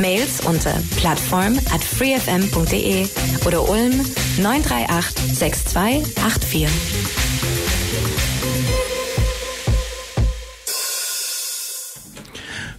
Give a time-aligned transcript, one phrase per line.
[0.00, 3.06] Mails unter plattform at freefm.de
[3.46, 4.04] oder Ulm
[4.38, 6.68] 938 6284.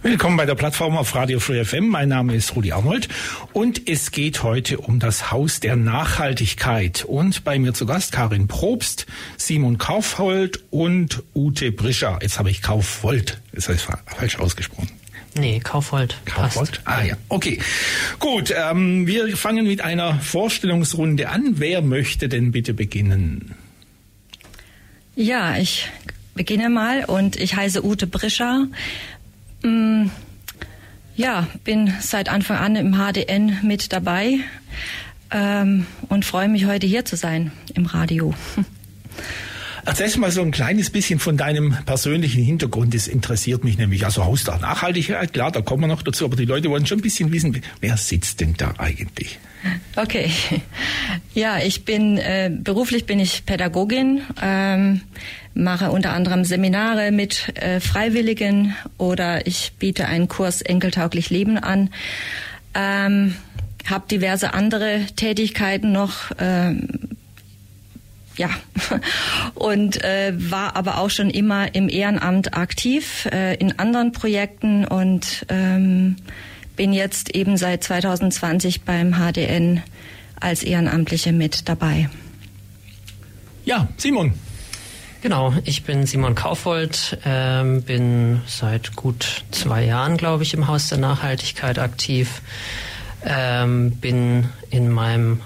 [0.02, 1.88] Willkommen bei der Plattform auf Radio Free FM.
[1.88, 3.08] Mein Name ist Rudi Arnold
[3.52, 7.04] und es geht heute um das Haus der Nachhaltigkeit.
[7.04, 12.20] Und bei mir zu Gast Karin Probst, Simon Kaufhold und Ute Brischer.
[12.22, 13.40] Jetzt habe ich Kaufhold.
[13.52, 14.90] Das falsch ausgesprochen?
[15.38, 16.16] Nee, Kaufhold.
[16.24, 16.80] Kaufhold?
[16.84, 17.60] Ah ja, okay.
[18.18, 21.54] Gut, ähm, wir fangen mit einer Vorstellungsrunde an.
[21.56, 23.54] Wer möchte denn bitte beginnen?
[25.14, 25.88] Ja, ich
[26.34, 28.66] beginne mal und ich heiße Ute Brischer.
[29.62, 30.06] Mm,
[31.16, 34.38] ja, bin seit Anfang an im HDN mit dabei
[35.30, 38.34] ähm, und freue mich heute hier zu sein im Radio.
[39.86, 42.92] Erzähl mal so ein kleines bisschen von deinem persönlichen Hintergrund.
[42.92, 44.04] Das interessiert mich nämlich.
[44.04, 46.98] Also Haus der Nachhaltigkeit, klar, da kommen wir noch dazu, aber die Leute wollen schon
[46.98, 49.38] ein bisschen wissen, wer sitzt denn da eigentlich?
[49.94, 50.30] Okay.
[51.34, 55.02] Ja, ich bin äh, beruflich bin ich Pädagogin, ähm,
[55.54, 61.90] mache unter anderem Seminare mit äh, Freiwilligen oder ich biete einen Kurs Enkeltauglich Leben an.
[62.74, 63.36] Ähm,
[63.88, 66.88] habe diverse andere Tätigkeiten noch, ähm,
[68.36, 68.50] ja,
[69.54, 75.46] und äh, war aber auch schon immer im Ehrenamt aktiv äh, in anderen Projekten und
[75.48, 76.16] ähm,
[76.76, 79.82] bin jetzt eben seit 2020 beim HDN
[80.38, 82.10] als Ehrenamtliche mit dabei.
[83.64, 84.34] Ja, Simon.
[85.22, 90.88] Genau, ich bin Simon Kaufhold, ähm, bin seit gut zwei Jahren, glaube ich, im Haus
[90.88, 92.42] der Nachhaltigkeit aktiv,
[93.24, 95.40] ähm, bin in meinem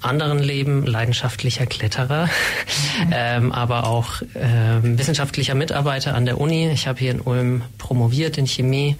[0.00, 2.28] anderen Leben leidenschaftlicher Kletterer,
[3.12, 6.70] ähm, aber auch ähm, wissenschaftlicher Mitarbeiter an der Uni.
[6.70, 8.96] Ich habe hier in Ulm promoviert in Chemie,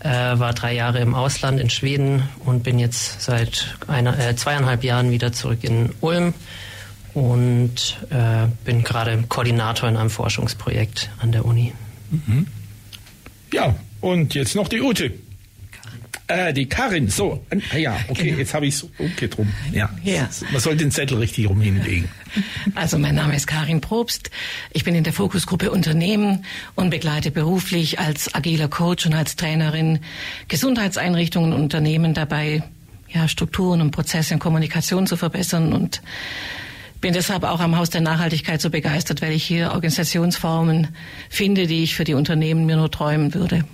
[0.00, 4.84] äh, war drei Jahre im Ausland in Schweden und bin jetzt seit einer, äh, zweieinhalb
[4.84, 6.34] Jahren wieder zurück in Ulm
[7.14, 11.72] und äh, bin gerade Koordinator in einem Forschungsprojekt an der Uni.
[12.10, 12.46] Mhm.
[13.52, 15.12] Ja, und jetzt noch die Ute.
[16.26, 17.44] Äh, die Karin, so.
[17.72, 18.38] Ah, ja, okay, genau.
[18.38, 19.52] jetzt habe ich es umgekehrt rum.
[19.72, 19.90] Ja.
[20.02, 20.28] ja.
[20.52, 22.08] Man soll den Zettel richtig rum hinlegen.
[22.74, 24.30] Also mein Name ist Karin Probst.
[24.72, 30.00] Ich bin in der Fokusgruppe Unternehmen und begleite beruflich als agiler Coach und als Trainerin
[30.48, 32.62] Gesundheitseinrichtungen und Unternehmen dabei,
[33.10, 36.00] ja, Strukturen und Prozesse und Kommunikation zu verbessern und
[37.02, 40.88] bin deshalb auch am Haus der Nachhaltigkeit so begeistert, weil ich hier Organisationsformen
[41.28, 43.64] finde, die ich für die Unternehmen mir nur träumen würde.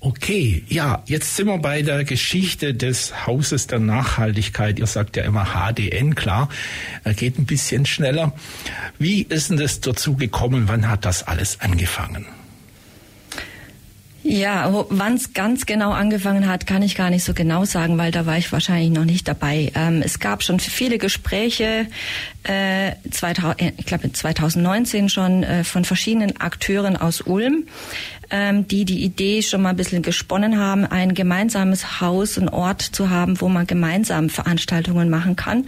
[0.00, 4.78] Okay, ja, jetzt sind wir bei der Geschichte des Hauses der Nachhaltigkeit.
[4.78, 6.48] Ihr sagt ja immer HDN, klar,
[7.16, 8.32] geht ein bisschen schneller.
[9.00, 10.64] Wie ist denn das dazu gekommen?
[10.68, 12.26] Wann hat das alles angefangen?
[14.24, 18.10] Ja, wann es ganz genau angefangen hat, kann ich gar nicht so genau sagen, weil
[18.10, 19.72] da war ich wahrscheinlich noch nicht dabei.
[19.74, 21.86] Ähm, es gab schon viele Gespräche,
[22.42, 27.64] äh, 2000, äh, ich glaube 2019 schon, äh, von verschiedenen Akteuren aus Ulm
[28.30, 33.08] die die Idee schon mal ein bisschen gesponnen haben, ein gemeinsames Haus, ein Ort zu
[33.08, 35.66] haben, wo man gemeinsam Veranstaltungen machen kann.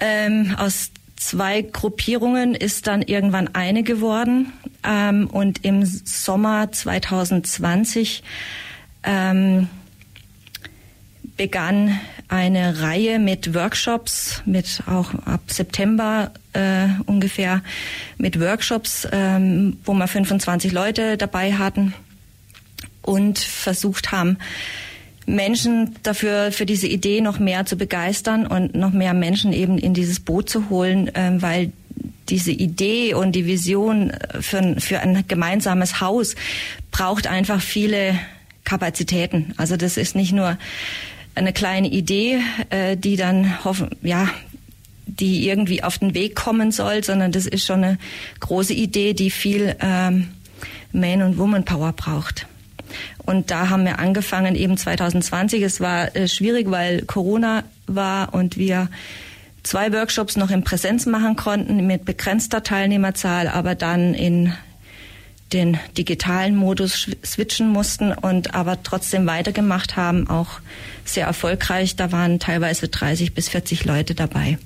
[0.00, 4.52] Ähm, aus zwei Gruppierungen ist dann irgendwann eine geworden
[4.84, 8.22] ähm, und im Sommer 2020
[9.04, 9.68] ähm,
[11.42, 11.98] begann
[12.28, 17.62] eine Reihe mit Workshops, mit auch ab September äh, ungefähr,
[18.16, 21.94] mit Workshops, ähm, wo wir 25 Leute dabei hatten
[23.02, 24.38] und versucht haben,
[25.26, 29.92] Menschen dafür, für diese Idee noch mehr zu begeistern und noch mehr Menschen eben in
[29.92, 31.72] dieses Boot zu holen, äh, weil
[32.28, 36.36] diese Idee und die Vision für, für ein gemeinsames Haus
[36.92, 38.16] braucht einfach viele
[38.62, 39.54] Kapazitäten.
[39.56, 40.56] Also das ist nicht nur
[41.34, 42.40] eine kleine Idee,
[42.70, 44.28] äh, die dann hoffen, ja,
[45.06, 47.98] die irgendwie auf den Weg kommen soll, sondern das ist schon eine
[48.40, 50.28] große Idee, die viel ähm,
[50.92, 52.46] Man- und Woman-Power braucht.
[53.18, 55.62] Und da haben wir angefangen eben 2020.
[55.62, 58.88] Es war äh, schwierig, weil Corona war und wir
[59.62, 64.52] zwei Workshops noch in Präsenz machen konnten mit begrenzter Teilnehmerzahl, aber dann in
[65.52, 70.60] den digitalen Modus switchen mussten und aber trotzdem weitergemacht haben, auch
[71.04, 71.96] sehr erfolgreich.
[71.96, 74.58] Da waren teilweise 30 bis 40 Leute dabei.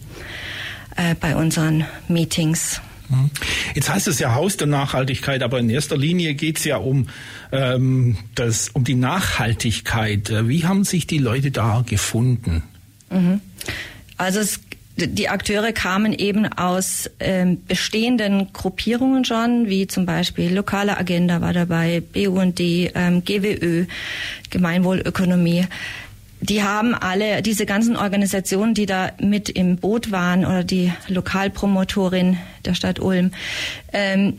[0.97, 2.81] äh, bei unseren Meetings.
[3.09, 3.31] Mhm.
[3.75, 7.09] Jetzt heißt es ja Haus der Nachhaltigkeit, aber in erster Linie geht es ja um,
[7.53, 10.33] ähm, das, um die Nachhaltigkeit.
[10.49, 12.65] Wie haben sich die Leute da gefunden?
[13.11, 13.41] Mhm.
[14.17, 14.61] Also es
[14.99, 21.53] die Akteure kamen eben aus ähm, bestehenden Gruppierungen schon, wie zum Beispiel Lokale Agenda war
[21.53, 23.85] dabei, BUND, ähm, GWÖ,
[24.49, 25.67] Gemeinwohlökonomie.
[26.49, 32.39] Die haben alle, diese ganzen Organisationen, die da mit im Boot waren oder die Lokalpromotorin
[32.65, 33.33] der Stadt Ulm,
[33.93, 34.35] ähm,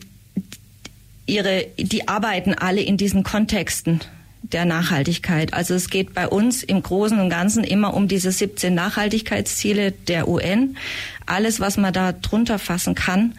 [1.25, 3.99] ihre, die arbeiten alle in diesen Kontexten
[4.41, 5.53] der Nachhaltigkeit.
[5.53, 10.29] Also es geht bei uns im Großen und Ganzen immer um diese 17 Nachhaltigkeitsziele der
[10.29, 10.77] UN.
[11.25, 13.33] Alles, was man da drunter fassen kann,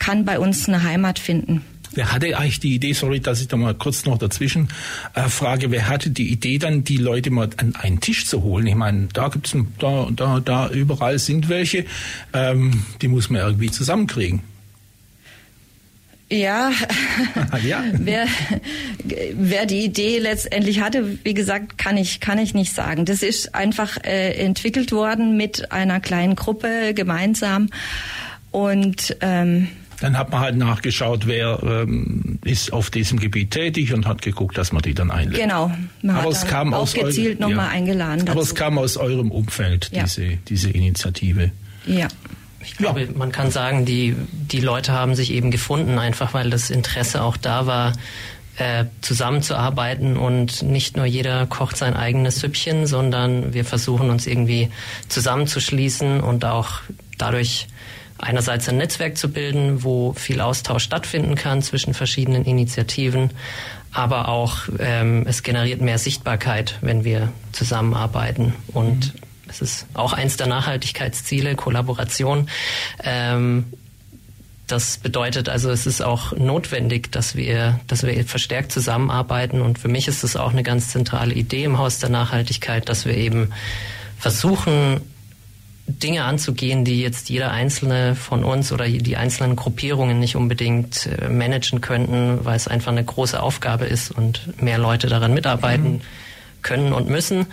[0.00, 1.64] kann bei uns eine Heimat finden.
[1.94, 4.68] Wer hatte eigentlich die Idee, sorry, dass ich da mal kurz noch dazwischen
[5.14, 8.66] äh, frage, wer hatte die Idee dann, die Leute mal an einen Tisch zu holen?
[8.66, 11.84] Ich meine, da gibt's da, da, da überall sind welche,
[12.32, 14.40] ähm, die muss man irgendwie zusammenkriegen.
[16.32, 16.72] Ja,
[17.62, 17.84] ja.
[17.92, 18.26] wer,
[19.34, 23.04] wer die Idee letztendlich hatte, wie gesagt, kann ich, kann ich nicht sagen.
[23.04, 27.68] Das ist einfach äh, entwickelt worden mit einer kleinen Gruppe gemeinsam
[28.50, 29.68] und ähm,
[30.02, 34.58] dann hat man halt nachgeschaut, wer ähm, ist auf diesem Gebiet tätig und hat geguckt,
[34.58, 35.40] dass man die dann einlädt.
[35.40, 35.70] Genau.
[36.02, 37.72] Man Aber es kam aus gezielt nochmal ja.
[37.72, 38.20] eingeladen.
[38.20, 38.32] Dazu.
[38.32, 40.02] Aber es kam aus eurem Umfeld, ja.
[40.02, 41.52] diese, diese Initiative.
[41.86, 42.08] Ja.
[42.64, 43.08] Ich glaube, ja.
[43.14, 47.36] man kann sagen, die, die Leute haben sich eben gefunden, einfach weil das Interesse auch
[47.36, 47.92] da war,
[48.56, 54.68] äh, zusammenzuarbeiten und nicht nur jeder kocht sein eigenes Süppchen, sondern wir versuchen uns irgendwie
[55.08, 56.80] zusammenzuschließen und auch
[57.18, 57.68] dadurch
[58.22, 63.30] einerseits ein Netzwerk zu bilden, wo viel Austausch stattfinden kann zwischen verschiedenen Initiativen,
[63.92, 69.22] aber auch ähm, es generiert mehr Sichtbarkeit, wenn wir zusammenarbeiten und mhm
[69.52, 72.48] das ist auch eins der Nachhaltigkeitsziele, Kollaboration.
[73.04, 73.66] Ähm,
[74.66, 79.60] das bedeutet also, es ist auch notwendig, dass wir, dass wir verstärkt zusammenarbeiten.
[79.60, 83.04] Und für mich ist es auch eine ganz zentrale Idee im Haus der Nachhaltigkeit, dass
[83.04, 83.52] wir eben
[84.18, 85.02] versuchen,
[85.86, 91.28] Dinge anzugehen, die jetzt jeder einzelne von uns oder die einzelnen Gruppierungen nicht unbedingt äh,
[91.28, 95.94] managen könnten, weil es einfach eine große Aufgabe ist und mehr Leute daran mitarbeiten.
[95.94, 96.00] Mhm
[96.62, 97.46] können und müssen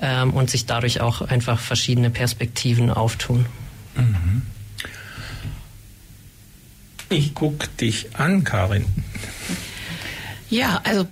[0.00, 3.46] ähm, und sich dadurch auch einfach verschiedene Perspektiven auftun.
[3.94, 4.42] Mhm.
[7.08, 8.84] Ich gucke dich an, Karin.
[10.50, 11.06] Ja, also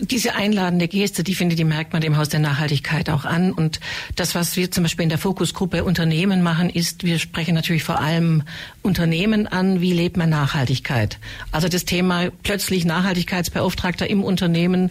[0.00, 3.52] diese einladende Geste, die finde, die merkt man dem Haus der Nachhaltigkeit auch an.
[3.52, 3.80] Und
[4.16, 8.00] das, was wir zum Beispiel in der Fokusgruppe Unternehmen machen, ist, wir sprechen natürlich vor
[8.00, 8.42] allem
[8.82, 11.18] Unternehmen an, wie lebt man Nachhaltigkeit.
[11.50, 14.90] Also das Thema plötzlich Nachhaltigkeitsbeauftragter im Unternehmen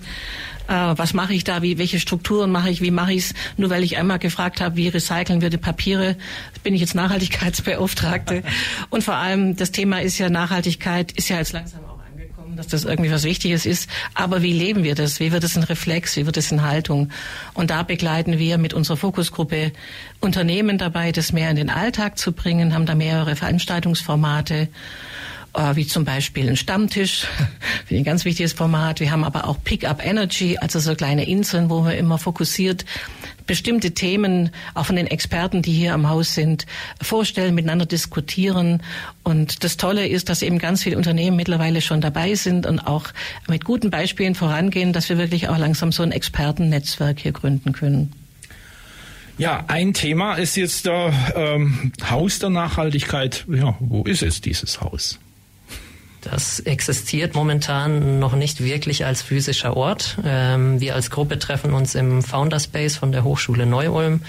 [0.67, 3.33] äh, was mache ich da, wie, welche Strukturen mache ich, wie mache ich es.
[3.57, 6.15] Nur weil ich einmal gefragt habe, wie recyceln wir die Papiere,
[6.63, 8.43] bin ich jetzt Nachhaltigkeitsbeauftragte.
[8.89, 11.81] Und vor allem das Thema ist ja Nachhaltigkeit, ist ja jetzt langsam
[12.51, 13.89] angekommen, dass das irgendwie was Wichtiges ist.
[14.13, 15.19] Aber wie leben wir das?
[15.19, 16.17] Wie wird es ein Reflex?
[16.17, 17.09] Wie wird es in Haltung?
[17.53, 19.71] Und da begleiten wir mit unserer Fokusgruppe
[20.19, 24.67] Unternehmen dabei, das mehr in den Alltag zu bringen, haben da mehrere Veranstaltungsformate
[25.53, 27.27] wie zum Beispiel ein Stammtisch,
[27.85, 28.99] für ein ganz wichtiges Format.
[28.99, 32.85] Wir haben aber auch Pick-up Energy, also so kleine Inseln, wo wir immer fokussiert
[33.51, 36.65] bestimmte Themen auch von den Experten, die hier am Haus sind,
[37.01, 38.81] vorstellen, miteinander diskutieren.
[39.23, 43.07] Und das Tolle ist, dass eben ganz viele Unternehmen mittlerweile schon dabei sind und auch
[43.49, 48.13] mit guten Beispielen vorangehen, dass wir wirklich auch langsam so ein Expertennetzwerk hier gründen können.
[49.37, 53.45] Ja, ein Thema ist jetzt der ähm, Haus der Nachhaltigkeit.
[53.51, 55.19] Ja, wo ist es, dieses Haus?
[56.21, 60.17] Das existiert momentan noch nicht wirklich als physischer Ort.
[60.23, 64.21] Ähm, wir als Gruppe treffen uns im Founderspace von der Hochschule Neu-Ulm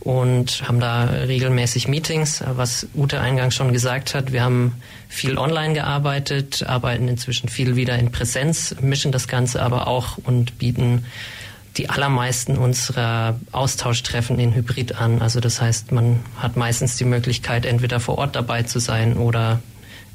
[0.00, 2.44] und haben da regelmäßig Meetings.
[2.46, 7.98] Was Ute eingangs schon gesagt hat, wir haben viel online gearbeitet, arbeiten inzwischen viel wieder
[7.98, 11.06] in Präsenz, mischen das Ganze aber auch und bieten
[11.76, 15.20] die allermeisten unserer Austauschtreffen in Hybrid an.
[15.20, 19.60] Also das heißt, man hat meistens die Möglichkeit, entweder vor Ort dabei zu sein oder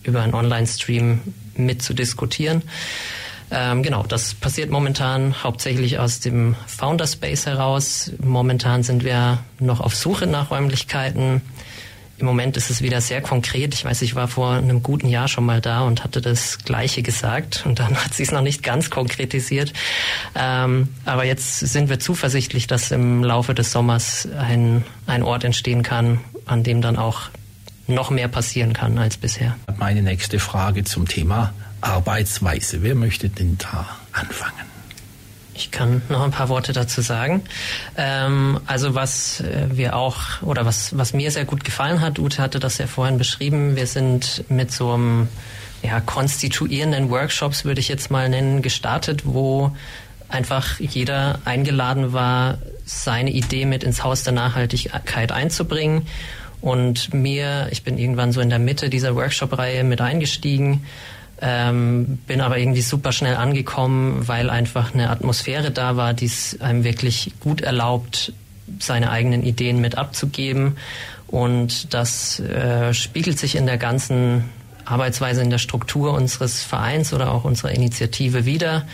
[0.04, 1.20] über einen Online-Stream
[1.56, 2.64] mitzudiskutieren.
[3.52, 8.12] Ähm, genau, das passiert momentan hauptsächlich aus dem Founder Space heraus.
[8.24, 11.42] Momentan sind wir noch auf Suche nach Räumlichkeiten.
[12.18, 13.74] Im Moment ist es wieder sehr konkret.
[13.74, 17.02] Ich weiß, ich war vor einem guten Jahr schon mal da und hatte das Gleiche
[17.02, 19.74] gesagt und dann hat sie es noch nicht ganz konkretisiert.
[20.36, 25.84] Ähm, aber jetzt sind wir zuversichtlich, dass im Laufe des Sommers ein, ein Ort entstehen
[25.84, 27.32] kann, an dem dann auch
[27.88, 29.56] noch mehr passieren kann als bisher.
[29.78, 32.84] Meine nächste Frage zum Thema Arbeitsweise.
[32.84, 34.72] Wer möchte denn da anfangen?
[35.54, 37.44] Ich kann noch ein paar Worte dazu sagen.
[37.98, 42.42] Ähm, also was äh, wir auch oder was was mir sehr gut gefallen hat, Ute
[42.42, 43.76] hatte das ja vorhin beschrieben.
[43.76, 45.28] Wir sind mit so einem
[45.84, 49.76] ja, konstituierenden Workshops, würde ich jetzt mal nennen, gestartet, wo
[50.30, 56.08] einfach jeder eingeladen war, seine Idee mit ins Haus der Nachhaltigkeit einzubringen.
[56.62, 60.86] Und mir, ich bin irgendwann so in der Mitte dieser Workshop-Reihe mit eingestiegen,
[61.42, 66.62] ähm, bin aber irgendwie super schnell angekommen, weil einfach eine Atmosphäre da war, die es
[66.62, 68.32] einem wirklich gut erlaubt,
[68.80, 70.78] seine eigenen Ideen mit abzugeben.
[71.28, 74.46] Und das äh, spiegelt sich in der ganzen
[74.86, 78.86] Arbeitsweise, in der Struktur unseres Vereins oder auch unserer Initiative wieder.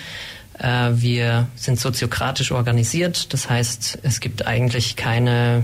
[0.60, 5.64] Äh, wir sind soziokratisch organisiert, das heißt, es gibt eigentlich keine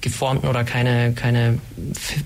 [0.00, 1.58] geformten oder keine, keine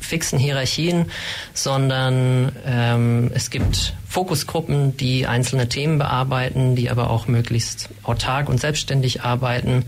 [0.01, 1.11] fixen Hierarchien,
[1.53, 8.61] sondern ähm, es gibt Fokusgruppen, die einzelne Themen bearbeiten, die aber auch möglichst autark und
[8.61, 9.85] selbstständig arbeiten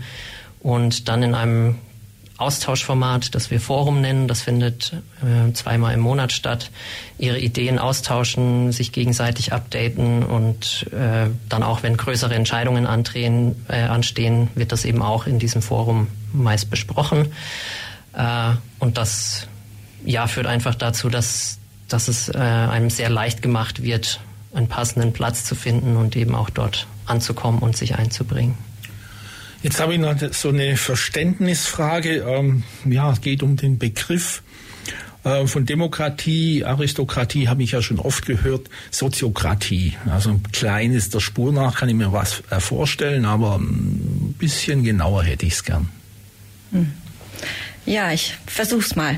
[0.59, 1.75] und dann in einem
[2.37, 4.27] Austauschformat, das wir Forum nennen.
[4.27, 6.69] Das findet äh, zweimal im Monat statt.
[7.17, 13.81] Ihre Ideen austauschen, sich gegenseitig updaten und äh, dann auch, wenn größere Entscheidungen andrehen, äh,
[13.81, 17.33] anstehen, wird das eben auch in diesem Forum meist besprochen.
[18.13, 19.47] Äh, und das
[20.05, 24.19] ja führt einfach dazu, dass, dass es äh, einem sehr leicht gemacht wird,
[24.53, 28.66] einen passenden Platz zu finden und eben auch dort anzukommen und sich einzubringen.
[29.63, 32.25] Jetzt habe ich noch so eine Verständnisfrage.
[32.27, 34.43] Ähm, ja, es geht um den Begriff
[35.27, 39.93] äh, von Demokratie, Aristokratie habe ich ja schon oft gehört, Soziokratie.
[40.09, 44.83] Also ein kleines der Spur nach kann ich mir was äh, vorstellen, aber ein bisschen
[44.83, 45.89] genauer hätte ich es gern.
[46.71, 46.91] Hm.
[47.85, 49.17] Ja, ich versuch's mal.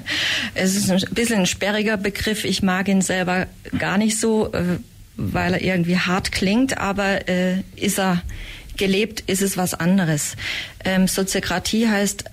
[0.54, 2.44] es ist ein bisschen ein sperriger Begriff.
[2.44, 3.46] Ich mag ihn selber
[3.78, 4.78] gar nicht so, äh,
[5.16, 7.26] weil er irgendwie hart klingt, aber
[7.74, 8.22] ist er
[8.78, 10.36] gelebt ist es was anderes.
[10.84, 12.24] Ähm, Soziokratie heißt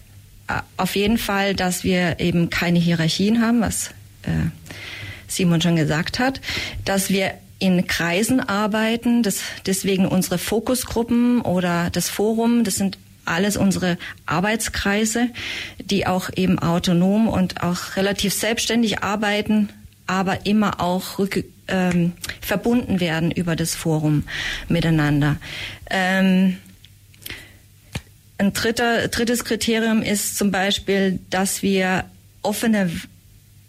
[0.47, 3.89] äh, auf jeden Fall, dass wir eben keine Hierarchien haben, was
[4.23, 4.49] äh,
[5.27, 6.41] Simon schon gesagt hat,
[6.85, 13.57] dass wir in Kreisen arbeiten, das, deswegen unsere Fokusgruppen oder das Forum, das sind alles
[13.57, 15.29] unsere Arbeitskreise,
[15.79, 19.69] die auch eben autonom und auch relativ selbstständig arbeiten,
[20.05, 21.17] aber immer auch
[21.67, 24.23] ähm, verbunden werden über das Forum
[24.67, 25.37] miteinander.
[25.89, 26.57] Ähm,
[28.37, 32.05] ein dritter, drittes Kriterium ist zum Beispiel, dass wir
[32.41, 32.89] offene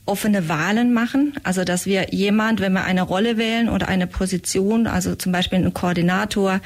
[0.06, 4.86] offene Wahlen machen, also dass wir jemand, wenn wir eine Rolle wählen oder eine Position,
[4.86, 6.60] also zum Beispiel einen Koordinator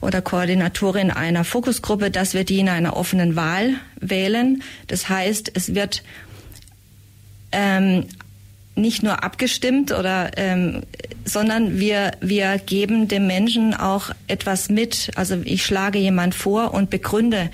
[0.00, 4.64] oder Koordinatorin einer Fokusgruppe, dass wir die in einer offenen Wahl wählen.
[4.88, 6.02] Das heißt, es wird
[7.52, 8.06] ähm,
[8.74, 10.82] nicht nur abgestimmt oder ähm,
[11.24, 16.88] sondern wir wir geben dem Menschen auch etwas mit also ich schlage jemand vor und
[16.88, 17.50] begründe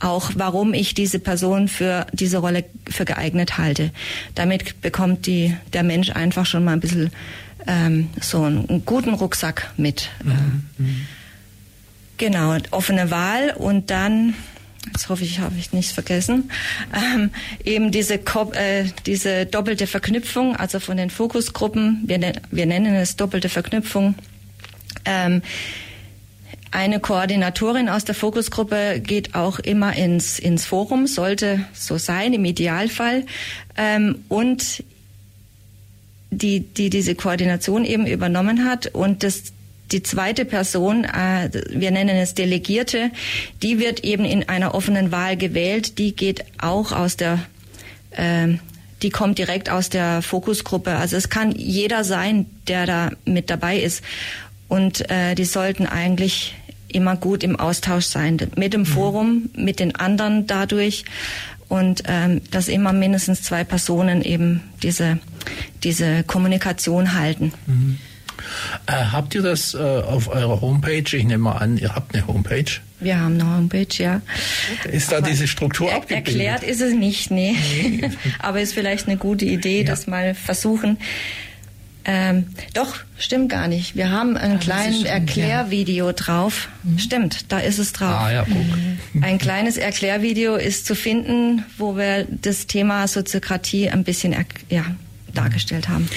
[0.00, 3.90] auch warum ich diese Person für diese Rolle für geeignet halte
[4.34, 7.10] damit bekommt die der Mensch einfach schon mal ein bisschen
[7.66, 10.64] ähm, so einen, einen guten Rucksack mit mhm.
[10.78, 11.06] mhm.
[12.16, 14.34] genau offene Wahl und dann
[14.92, 16.50] jetzt hoffe ich, habe ich nichts vergessen,
[16.94, 17.30] ähm,
[17.64, 23.16] eben diese, äh, diese doppelte Verknüpfung, also von den Fokusgruppen, wir, ne wir nennen es
[23.16, 24.14] doppelte Verknüpfung.
[25.04, 25.42] Ähm,
[26.70, 32.44] eine Koordinatorin aus der Fokusgruppe geht auch immer ins, ins Forum, sollte so sein im
[32.44, 33.26] Idealfall.
[33.76, 34.82] Ähm, und
[36.30, 39.53] die, die diese Koordination eben übernommen hat und das
[39.92, 43.10] die zweite Person, äh, wir nennen es Delegierte,
[43.62, 45.98] die wird eben in einer offenen Wahl gewählt.
[45.98, 47.40] Die geht auch aus der,
[48.12, 48.54] äh,
[49.02, 50.96] die kommt direkt aus der Fokusgruppe.
[50.96, 54.02] Also es kann jeder sein, der da mit dabei ist.
[54.68, 56.54] Und äh, die sollten eigentlich
[56.88, 58.86] immer gut im Austausch sein mit dem mhm.
[58.86, 61.04] Forum, mit den anderen dadurch
[61.68, 65.18] und ähm, dass immer mindestens zwei Personen eben diese
[65.82, 67.52] diese Kommunikation halten.
[67.66, 67.98] Mhm.
[68.86, 71.04] Äh, habt ihr das äh, auf eurer Homepage?
[71.16, 72.80] Ich nehme mal an, ihr habt eine Homepage.
[73.00, 74.22] Wir haben eine Homepage, ja.
[74.90, 76.28] Ist da Aber diese Struktur er abgebildet?
[76.28, 77.54] Erklärt ist es nicht, nee.
[77.72, 78.10] nee.
[78.38, 79.86] Aber ist vielleicht eine gute Idee, ja.
[79.86, 80.98] das mal versuchen.
[82.06, 83.96] Ähm, doch, stimmt gar nicht.
[83.96, 86.12] Wir haben ein kleines Erklärvideo ja.
[86.12, 86.68] drauf.
[86.82, 86.98] Mhm.
[86.98, 88.20] Stimmt, da ist es drauf.
[88.20, 89.22] Ah, ja, guck.
[89.22, 94.34] Ein kleines Erklärvideo ist zu finden, wo wir das Thema Soziokratie ein bisschen
[94.68, 94.84] ja,
[95.34, 96.08] dargestellt haben.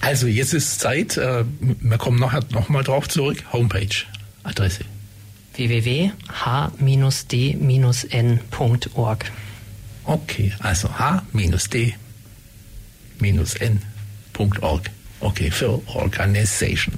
[0.00, 4.04] Also jetzt ist Zeit, äh, wir kommen nachher nochmal drauf zurück, Homepage,
[4.42, 4.84] Adresse.
[5.54, 6.12] www.h-d-n.org
[10.06, 11.24] Okay, also h-d-n.org.
[15.20, 16.94] Okay, für Organisation.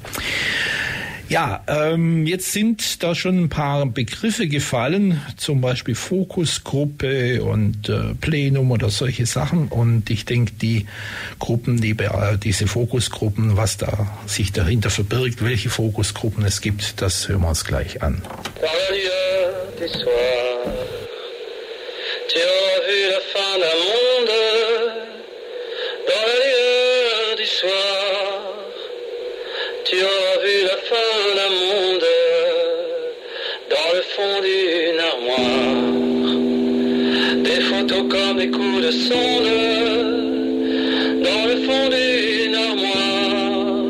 [1.28, 8.14] Ja, ähm, jetzt sind da schon ein paar Begriffe gefallen, zum Beispiel Fokusgruppe und äh,
[8.20, 9.66] Plenum oder solche Sachen.
[9.66, 10.86] Und ich denke, die
[11.40, 17.28] Gruppen, die, äh, diese Fokusgruppen, was da sich dahinter verbirgt, welche Fokusgruppen es gibt, das
[17.28, 18.22] hören wir uns gleich an.
[22.28, 24.05] Tu
[38.86, 39.52] de sonde
[41.26, 43.80] dans le fond d'une armoire.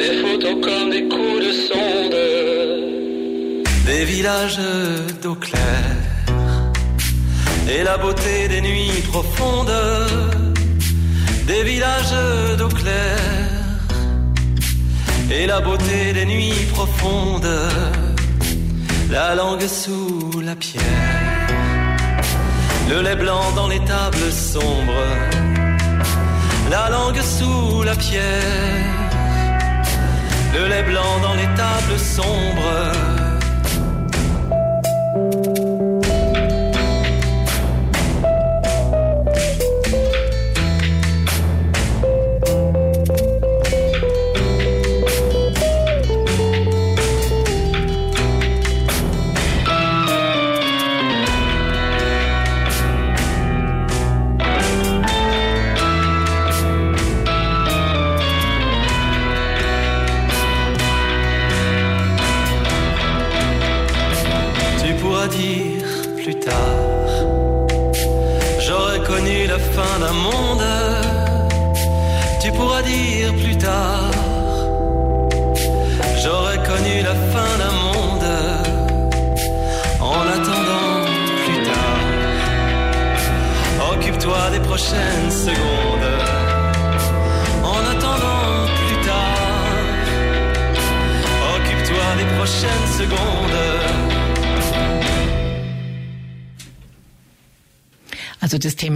[0.00, 2.20] Des photos comme des coups de sonde.
[3.90, 4.60] Des villages
[5.22, 5.98] d'eau claire
[7.74, 9.78] et la beauté des nuits profondes.
[11.50, 12.16] Des villages
[12.58, 13.52] d'eau claire
[15.30, 17.54] et la beauté des nuits profondes,
[19.10, 21.21] la langue sous la pierre,
[22.88, 25.06] le lait blanc dans les tables sombres,
[26.70, 28.82] la langue sous la pierre,
[30.54, 33.11] le lait blanc dans les tables sombres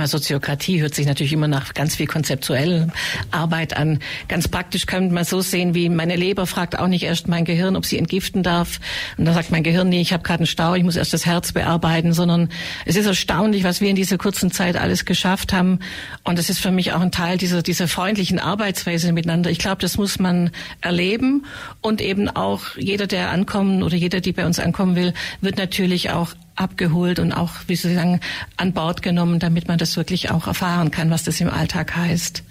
[0.05, 2.93] Soziokratie hört sich natürlich immer nach ganz viel konzeptuellen
[3.31, 4.01] Arbeit an.
[4.29, 7.77] Ganz praktisch könnte man so sehen, wie meine Leber fragt auch nicht erst mein Gehirn,
[7.77, 8.81] ob sie entgiften darf.
[9.17, 11.25] Und dann sagt mein Gehirn, nee, ich habe gerade einen Stau, ich muss erst das
[11.25, 12.51] Herz bearbeiten, sondern
[12.85, 15.79] es ist erstaunlich, was wir in dieser kurzen Zeit alles geschafft haben.
[16.25, 19.51] Und es ist für mich auch ein Teil dieser, dieser freundlichen Arbeitsweise miteinander.
[19.51, 21.47] Ich glaube, das muss man erleben
[21.81, 26.11] und eben auch jeder, der ankommen oder jeder, die bei uns ankommen will, wird natürlich
[26.11, 28.21] auch abgeholt und auch, wie Sie sagen,
[28.57, 32.43] an Bord genommen, damit man das wirklich auch erfahren kann, was das im Alltag heißt.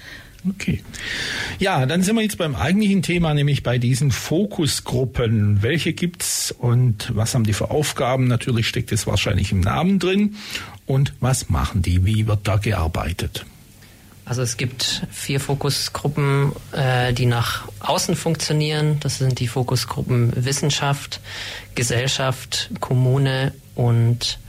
[0.47, 0.83] Okay.
[1.57, 5.63] Ja, dann sind wir jetzt beim eigentlichen Thema, nämlich bei diesen Fokusgruppen.
[5.63, 8.27] Welche gibt's und was haben die für Aufgaben?
[8.27, 10.35] Natürlich steckt es wahrscheinlich im Namen drin.
[10.85, 12.05] Und was machen die?
[12.05, 13.45] Wie wird da gearbeitet?
[14.25, 18.99] Also es gibt vier Fokusgruppen, äh, die nach außen funktionieren.
[18.99, 21.21] Das sind die Fokusgruppen Wissenschaft,
[21.75, 24.39] Gesellschaft, Kommune und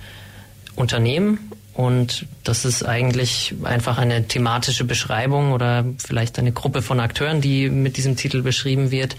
[0.75, 1.51] Unternehmen.
[1.75, 7.69] Und das ist eigentlich einfach eine thematische Beschreibung oder vielleicht eine Gruppe von Akteuren, die
[7.69, 9.15] mit diesem Titel beschrieben wird.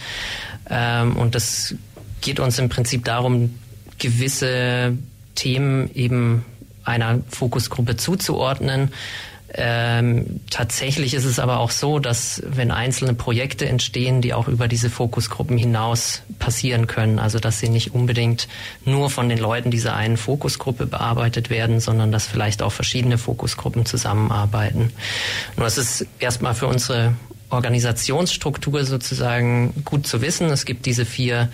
[0.68, 1.76] Ähm, und das
[2.22, 3.54] geht uns im Prinzip darum,
[4.00, 4.98] gewisse
[5.36, 6.46] Themen eben
[6.84, 8.92] einer Fokusgruppe zuzuordnen
[9.54, 14.68] ähm, tatsächlich ist es aber auch so, dass wenn einzelne Projekte entstehen, die auch über
[14.68, 18.50] diese Fokusgruppen hinaus passieren können, also dass sie nicht unbedingt
[18.84, 23.86] nur von den Leuten dieser einen Fokusgruppe bearbeitet werden, sondern dass vielleicht auch verschiedene Fokusgruppen
[23.86, 24.92] zusammenarbeiten.
[25.56, 27.14] Nur es ist erstmal für unsere
[27.50, 30.48] Organisationsstruktur sozusagen gut zu wissen.
[30.48, 31.50] Es gibt diese vier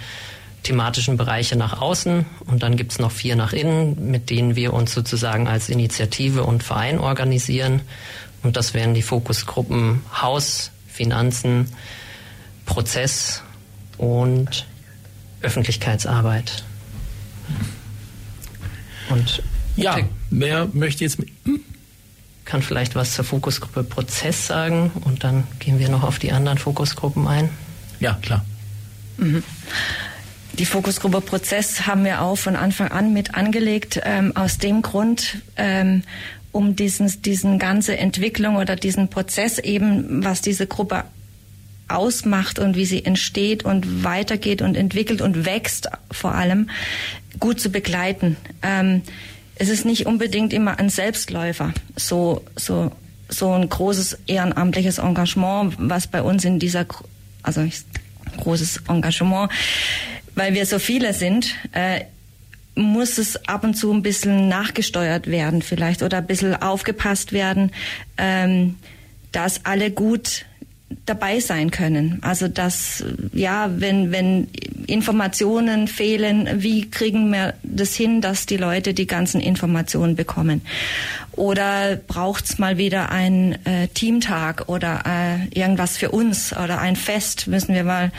[0.64, 4.94] thematischen Bereiche nach außen und dann gibt's noch vier nach innen, mit denen wir uns
[4.94, 7.82] sozusagen als Initiative und Verein organisieren.
[8.42, 11.70] Und das wären die Fokusgruppen Haus, Finanzen,
[12.66, 13.44] Prozess
[13.98, 14.66] und
[15.42, 16.64] Öffentlichkeitsarbeit.
[19.10, 19.44] Und
[19.76, 19.98] ja,
[20.30, 21.60] wer möchte jetzt hm?
[22.46, 26.58] kann vielleicht was zur Fokusgruppe Prozess sagen und dann gehen wir noch auf die anderen
[26.58, 27.50] Fokusgruppen ein.
[28.00, 28.46] Ja, klar.
[29.18, 29.44] Mhm.
[30.54, 35.38] Die Fokusgruppe Prozess haben wir auch von Anfang an mit angelegt, ähm, aus dem Grund,
[35.58, 36.04] ähm,
[36.52, 41.06] um diesen, diesen ganze Entwicklung oder diesen Prozess eben, was diese Gruppe
[41.88, 46.70] ausmacht und wie sie entsteht und weitergeht und entwickelt und wächst vor allem,
[47.40, 48.38] gut zu begleiten.
[48.62, 49.02] Ähm,
[49.56, 52.92] es ist nicht unbedingt immer ein Selbstläufer, so, so,
[53.28, 56.86] so ein großes ehrenamtliches Engagement, was bei uns in dieser,
[57.42, 57.82] also ich
[58.38, 59.52] großes Engagement.
[60.36, 62.02] Weil wir so viele sind, äh,
[62.76, 67.72] muss es ab und zu ein bisschen nachgesteuert werden vielleicht oder ein bisschen aufgepasst werden,
[68.18, 68.78] ähm,
[69.32, 70.46] dass alle gut
[71.06, 72.20] dabei sein können.
[72.22, 73.04] Also dass
[73.34, 74.48] ja, wenn wenn
[74.88, 80.62] Informationen fehlen, wie kriegen wir das hin, dass die Leute die ganzen Informationen bekommen?
[81.34, 87.48] Oder braucht's mal wieder einen äh, Teamtag oder äh, irgendwas für uns oder ein Fest?
[87.48, 88.12] Müssen wir mal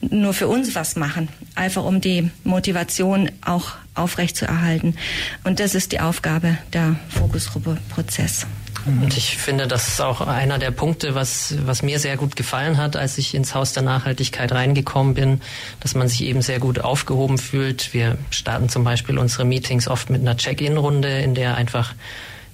[0.00, 4.96] nur für uns was machen, einfach um die Motivation auch aufrechtzuerhalten.
[5.44, 8.46] Und das ist die Aufgabe der Fokusgruppe Prozess.
[8.86, 12.76] Und ich finde, das ist auch einer der Punkte, was, was mir sehr gut gefallen
[12.76, 15.40] hat, als ich ins Haus der Nachhaltigkeit reingekommen bin,
[15.80, 17.94] dass man sich eben sehr gut aufgehoben fühlt.
[17.94, 21.94] Wir starten zum Beispiel unsere Meetings oft mit einer Check-in-Runde, in der einfach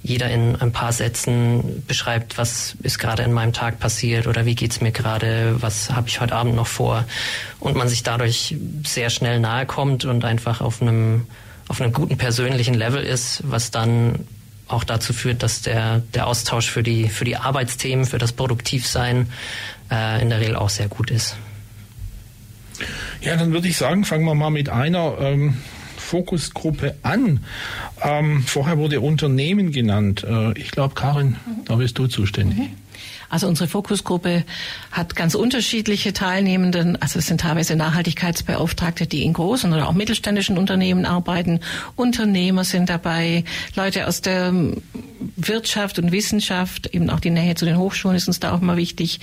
[0.03, 4.55] jeder in ein paar Sätzen beschreibt, was ist gerade in meinem Tag passiert oder wie
[4.55, 7.05] geht's mir gerade, was habe ich heute Abend noch vor
[7.59, 11.27] und man sich dadurch sehr schnell nahe kommt und einfach auf einem
[11.67, 14.27] auf einem guten persönlichen Level ist, was dann
[14.71, 19.27] auch dazu führt, dass der, der Austausch für die, für die Arbeitsthemen, für das Produktivsein
[19.91, 21.35] äh, in der Regel auch sehr gut ist.
[23.21, 25.57] Ja, dann würde ich sagen, fangen wir mal mit einer ähm,
[25.97, 27.45] Fokusgruppe an.
[28.01, 30.25] Ähm, vorher wurde Unternehmen genannt.
[30.27, 32.57] Äh, ich glaube, Karin, da bist du zuständig.
[32.57, 32.69] Mhm.
[33.31, 34.43] Also unsere Fokusgruppe
[34.91, 37.01] hat ganz unterschiedliche Teilnehmenden.
[37.01, 41.61] Also es sind teilweise Nachhaltigkeitsbeauftragte, die in großen oder auch mittelständischen Unternehmen arbeiten.
[41.95, 44.53] Unternehmer sind dabei, Leute aus der
[45.37, 48.75] Wirtschaft und Wissenschaft, eben auch die Nähe zu den Hochschulen ist uns da auch mal
[48.75, 49.19] wichtig.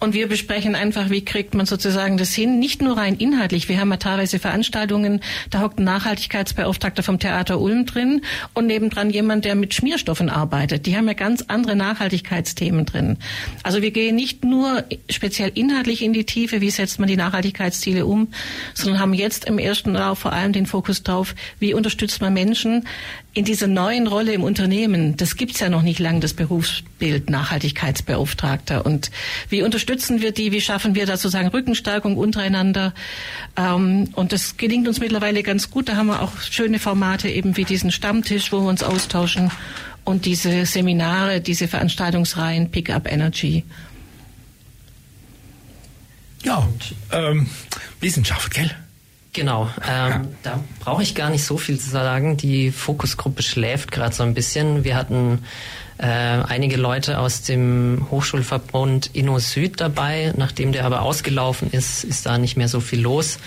[0.00, 3.68] Und wir besprechen einfach, wie kriegt man sozusagen das hin, nicht nur rein inhaltlich.
[3.68, 8.22] Wir haben ja teilweise Veranstaltungen, da hockt ein Nachhaltigkeitsbeauftragter vom Theater Ulm drin
[8.54, 10.86] und nebendran jemand, der mit Schmierstoffen arbeitet.
[10.86, 13.18] Die haben ja ganz andere Nachhaltigkeitsthemen drin.
[13.62, 18.06] Also wir gehen nicht nur speziell inhaltlich in die Tiefe, wie setzt man die Nachhaltigkeitsziele
[18.06, 18.28] um,
[18.74, 22.86] sondern haben jetzt im ersten Lauf vor allem den Fokus darauf, wie unterstützt man Menschen
[23.34, 25.16] in dieser neuen Rolle im Unternehmen.
[25.16, 28.86] Das gibt's ja noch nicht lang, das Berufsbild Nachhaltigkeitsbeauftragter.
[28.86, 29.10] Und
[29.48, 30.52] wie unterstützen wir die?
[30.52, 32.94] Wie schaffen wir da sozusagen Rückenstärkung untereinander?
[33.56, 35.88] Ähm, und das gelingt uns mittlerweile ganz gut.
[35.88, 39.50] Da haben wir auch schöne Formate eben wie diesen Stammtisch, wo wir uns austauschen
[40.04, 43.64] und diese Seminare, diese Veranstaltungsreihen Pick Up Energy.
[46.42, 46.68] Ja,
[47.10, 47.48] ähm,
[48.00, 48.70] Wissenschaft, gell?
[49.32, 50.22] Genau, ähm, ja.
[50.44, 52.36] da brauche ich gar nicht so viel zu sagen.
[52.36, 54.84] Die Fokusgruppe schläft gerade so ein bisschen.
[54.84, 55.40] Wir hatten
[55.98, 60.32] äh, einige Leute aus dem Hochschulverbund Inno Süd dabei.
[60.36, 63.38] Nachdem der aber ausgelaufen ist, ist da nicht mehr so viel los.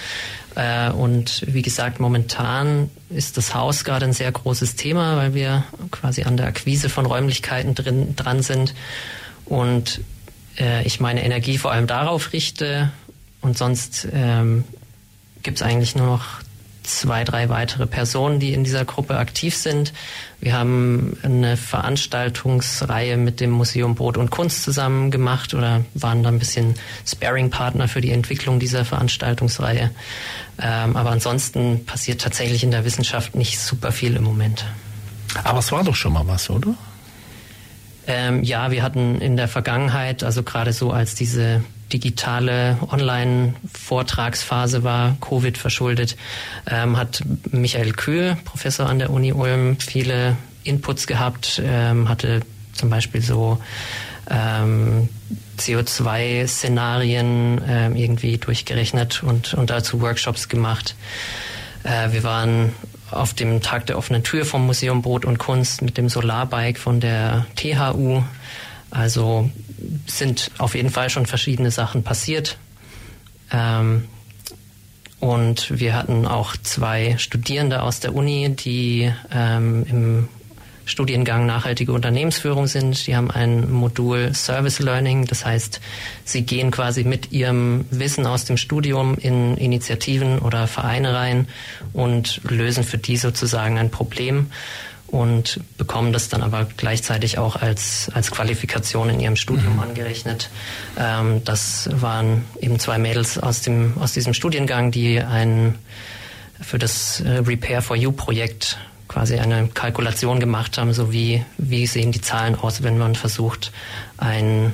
[0.56, 5.64] Äh, und wie gesagt, momentan ist das Haus gerade ein sehr großes Thema, weil wir
[5.92, 8.74] quasi an der Akquise von Räumlichkeiten drin, dran sind.
[9.46, 10.02] Und
[10.60, 12.92] äh, ich meine Energie vor allem darauf richte.
[13.42, 14.64] Und sonst ähm,
[15.44, 16.26] gibt es eigentlich nur noch
[16.88, 19.94] zwei, drei weitere Personen, die in dieser Gruppe aktiv sind.
[20.40, 26.30] Wir haben eine Veranstaltungsreihe mit dem Museum Brot und Kunst zusammen gemacht oder waren da
[26.30, 29.92] ein bisschen Sparing-Partner für die Entwicklung dieser Veranstaltungsreihe.
[30.62, 34.66] Ähm, aber ansonsten passiert tatsächlich in der Wissenschaft nicht super viel im Moment.
[35.44, 36.76] Aber es war doch schon mal was, oder?
[38.08, 45.18] Ähm, ja, wir hatten in der Vergangenheit, also gerade so als diese digitale Online-Vortragsphase war,
[45.22, 46.18] Covid verschuldet,
[46.70, 52.42] ähm, hat Michael Kühl, Professor an der Uni Ulm, viele Inputs gehabt, ähm, hatte
[52.74, 53.60] zum Beispiel so
[54.30, 55.10] ähm,
[55.58, 60.96] CO2-Szenarien ähm, irgendwie durchgerechnet und, und dazu Workshops gemacht.
[61.84, 62.74] Äh, wir waren
[63.12, 67.00] auf dem Tag der offenen Tür vom Museum Brot und Kunst mit dem Solarbike von
[67.00, 68.24] der THU.
[68.92, 69.50] Also
[70.08, 72.58] sind auf jeden Fall schon verschiedene Sachen passiert.
[73.52, 74.06] Ähm,
[75.20, 80.30] und wir hatten auch zwei Studierende aus der Uni, die ähm, im
[80.88, 83.08] Studiengang nachhaltige Unternehmensführung sind.
[83.08, 85.82] Die haben ein Modul Service Learning, das heißt,
[86.24, 91.48] sie gehen quasi mit ihrem Wissen aus dem Studium in Initiativen oder Vereine rein
[91.94, 94.48] und lösen für die sozusagen ein Problem
[95.08, 99.80] und bekommen das dann aber gleichzeitig auch als, als Qualifikation in ihrem Studium mhm.
[99.80, 100.50] angerechnet.
[101.00, 105.76] Ähm, das waren eben zwei Mädels aus, dem, aus diesem Studiengang, die ein
[106.60, 111.88] für das äh, Repair for You Projekt quasi eine Kalkulation gemacht haben, so wie, wie
[111.88, 113.72] sehen die Zahlen aus, wenn man versucht,
[114.18, 114.74] ein,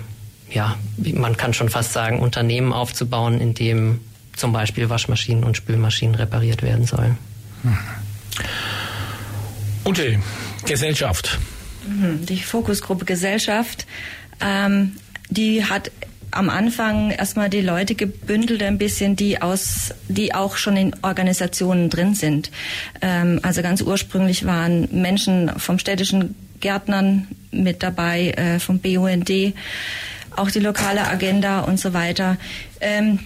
[0.50, 4.02] ja, man kann schon fast sagen, Unternehmen aufzubauen, in dem
[4.36, 7.18] zum Beispiel Waschmaschinen und Spülmaschinen repariert werden sollen.
[7.62, 7.78] Mhm.
[9.86, 10.20] Ute,
[10.66, 11.38] Gesellschaft.
[11.86, 13.86] Mhm, die Fokusgruppe Gesellschaft,
[14.40, 14.94] ähm,
[15.30, 15.92] die hat
[16.32, 21.90] am Anfang erstmal die Leute gebündelt ein bisschen, die aus, die auch schon in Organisationen
[21.90, 22.50] drin sind.
[23.02, 29.30] Ähm, also ganz ursprünglich waren Menschen vom städtischen Gärtnern mit dabei, äh, vom BUND,
[30.36, 32.38] auch die lokale Agenda und so weiter.
[32.80, 33.20] Ähm,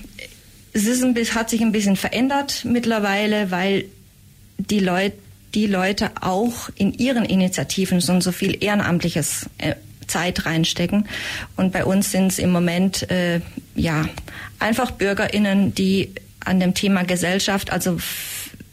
[0.74, 3.86] es ist ein, hat sich ein bisschen verändert mittlerweile, weil
[4.58, 5.17] die Leute
[5.54, 9.76] die Leute auch in ihren Initiativen schon so viel Ehrenamtliches äh,
[10.08, 11.08] Zeit reinstecken.
[11.56, 13.42] Und bei uns sind es im Moment äh,
[13.76, 14.06] ja
[14.60, 16.12] einfach BürgerInnen, die
[16.44, 17.98] an dem Thema Gesellschaft, also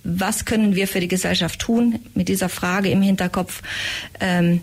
[0.05, 3.63] was können wir für die Gesellschaft tun, mit dieser Frage im Hinterkopf,
[4.21, 4.61] ähm,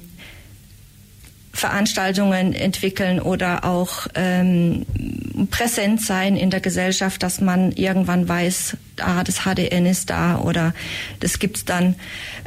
[1.54, 4.86] Veranstaltungen entwickeln oder auch ähm,
[5.50, 10.74] präsent sein in der Gesellschaft, dass man irgendwann weiß, ah, das HDN ist da oder
[11.20, 11.96] das gibt's dann.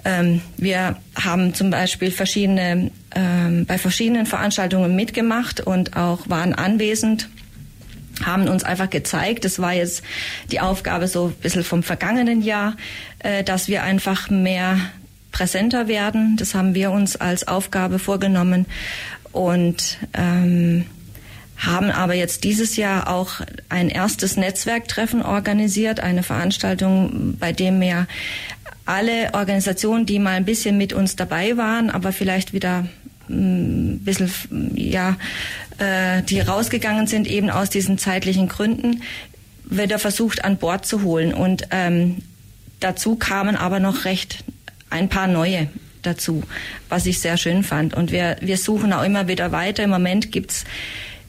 [0.05, 7.29] Ähm, wir haben zum Beispiel verschiedene ähm, bei verschiedenen Veranstaltungen mitgemacht und auch waren anwesend
[8.25, 10.03] haben uns einfach gezeigt, das war jetzt
[10.53, 12.77] die Aufgabe so ein bisschen vom vergangenen Jahr,
[13.19, 14.79] äh, dass wir einfach mehr
[15.33, 16.37] präsenter werden.
[16.37, 18.67] Das haben wir uns als Aufgabe vorgenommen
[19.33, 20.87] und ähm,
[21.57, 28.07] haben aber jetzt dieses Jahr auch ein erstes Netzwerktreffen organisiert, eine Veranstaltung, bei dem wir
[28.87, 32.87] alle Organisationen, die mal ein bisschen mit uns dabei waren, aber vielleicht wieder
[33.29, 34.31] ein mm, bisschen,
[34.75, 35.17] ja,
[35.79, 39.03] äh, die rausgegangen sind eben aus diesen zeitlichen Gründen,
[39.65, 41.33] wieder versucht an Bord zu holen.
[41.33, 42.19] Und ähm,
[42.81, 44.45] dazu kamen aber noch recht
[44.91, 45.69] ein paar neue
[46.03, 46.43] dazu,
[46.91, 47.95] was ich sehr schön fand.
[47.95, 49.83] Und wir, wir suchen auch immer wieder weiter.
[49.83, 50.65] Im Moment gibt's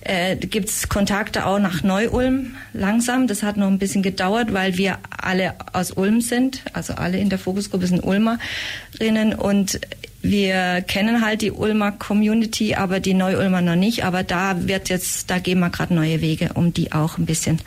[0.06, 3.28] äh, gibt's Kontakte auch nach Neu-Ulm langsam.
[3.28, 6.62] Das hat noch ein bisschen gedauert, weil wir alle aus Ulm sind.
[6.74, 9.80] Also alle in der Fokusgruppe sind Ulmerinnen und
[10.22, 14.06] wir kennen halt die Ulmer Community, aber die Neu-Ulmer noch nicht.
[14.06, 17.60] Aber da wird jetzt, da gehen wir gerade neue Wege, um die auch ein bisschen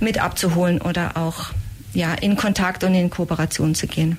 [0.00, 1.52] mit abzuholen oder auch
[1.94, 4.18] ja in Kontakt und in Kooperation zu gehen.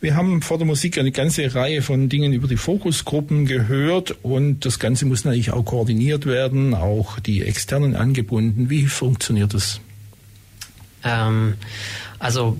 [0.00, 4.64] Wir haben vor der Musik eine ganze Reihe von Dingen über die Fokusgruppen gehört und
[4.64, 8.70] das Ganze muss natürlich auch koordiniert werden, auch die externen angebunden.
[8.70, 9.80] Wie funktioniert das?
[11.04, 11.54] Ähm,
[12.18, 12.56] also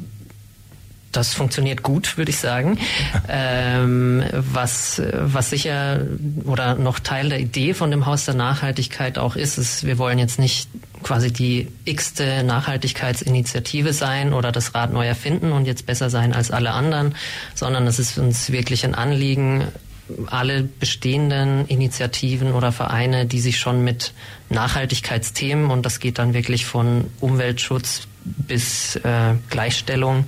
[1.19, 2.79] das funktioniert gut, würde ich sagen.
[3.29, 6.03] ähm, was, was sicher
[6.45, 10.19] oder noch Teil der Idee von dem Haus der Nachhaltigkeit auch ist, ist, wir wollen
[10.19, 10.69] jetzt nicht
[11.03, 16.51] quasi die x-te Nachhaltigkeitsinitiative sein oder das Rad neu erfinden und jetzt besser sein als
[16.51, 17.15] alle anderen,
[17.55, 19.65] sondern es ist uns wirklich ein Anliegen,
[20.27, 24.13] alle bestehenden Initiativen oder Vereine, die sich schon mit
[24.49, 30.27] Nachhaltigkeitsthemen und das geht dann wirklich von Umweltschutz bis äh, Gleichstellung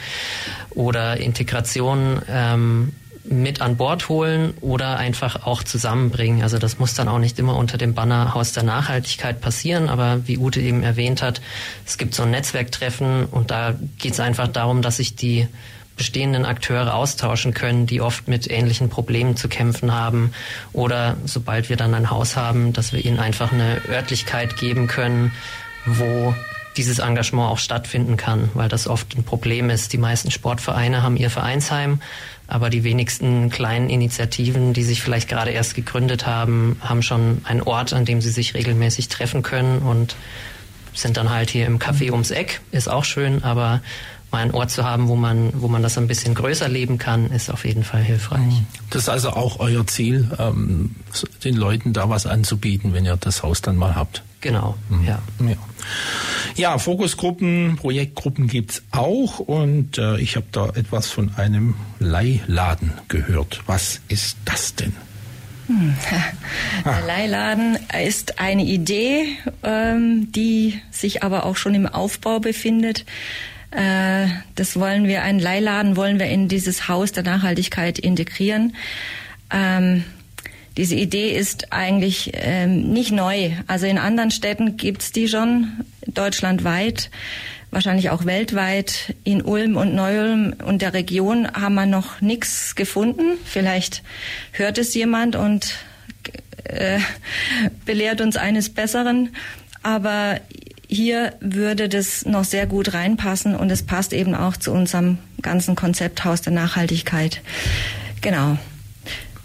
[0.71, 2.93] oder Integration ähm,
[3.25, 6.43] mit an Bord holen oder einfach auch zusammenbringen.
[6.43, 10.27] Also das muss dann auch nicht immer unter dem Banner Haus der Nachhaltigkeit passieren, aber
[10.27, 11.41] wie Ute eben erwähnt hat,
[11.87, 15.47] es gibt so ein Netzwerktreffen und da geht es einfach darum, dass sich die
[15.97, 20.33] bestehenden Akteure austauschen können, die oft mit ähnlichen Problemen zu kämpfen haben.
[20.73, 25.33] Oder sobald wir dann ein Haus haben, dass wir ihnen einfach eine Örtlichkeit geben können,
[25.85, 26.35] wo
[26.81, 29.93] dieses Engagement auch stattfinden kann, weil das oft ein Problem ist.
[29.93, 32.01] Die meisten Sportvereine haben ihr Vereinsheim,
[32.47, 37.61] aber die wenigsten kleinen Initiativen, die sich vielleicht gerade erst gegründet haben, haben schon einen
[37.61, 40.17] Ort, an dem sie sich regelmäßig treffen können und
[40.95, 43.83] sind dann halt hier im Café ums Eck, ist auch schön, aber
[44.31, 47.31] mal einen Ort zu haben, wo man, wo man das ein bisschen größer leben kann,
[47.31, 48.41] ist auf jeden Fall hilfreich.
[48.41, 48.67] Mhm.
[48.91, 50.95] Das ist also auch euer Ziel, ähm,
[51.45, 54.23] den Leuten da was anzubieten, wenn ihr das Haus dann mal habt.
[54.41, 55.05] Genau, mhm.
[55.05, 55.23] ja.
[55.41, 55.57] ja.
[56.57, 63.63] Ja, Fokusgruppen, Projektgruppen gibt's auch und äh, ich habe da etwas von einem Leihladen gehört.
[63.67, 64.93] Was ist das denn?
[65.67, 65.95] Hm.
[66.85, 67.07] Der ah.
[67.07, 73.05] Leihladen ist eine Idee, ähm, die sich aber auch schon im Aufbau befindet.
[73.71, 78.75] Äh, das wollen wir, einen Leihladen wollen wir in dieses Haus der Nachhaltigkeit integrieren.
[79.51, 80.05] Ähm,
[80.77, 83.51] diese Idee ist eigentlich ähm, nicht neu.
[83.67, 87.11] Also in anderen Städten gibt's die schon, deutschlandweit,
[87.71, 89.15] wahrscheinlich auch weltweit.
[89.25, 93.39] In Ulm und Neu-Ulm und der Region haben wir noch nichts gefunden.
[93.45, 94.03] Vielleicht
[94.53, 95.75] hört es jemand und
[96.65, 97.01] äh,
[97.85, 99.35] belehrt uns eines Besseren.
[99.83, 100.41] Aber
[100.91, 105.77] hier würde das noch sehr gut reinpassen und es passt eben auch zu unserem ganzen
[105.77, 107.41] Konzept Haus der Nachhaltigkeit.
[108.21, 108.59] Genau.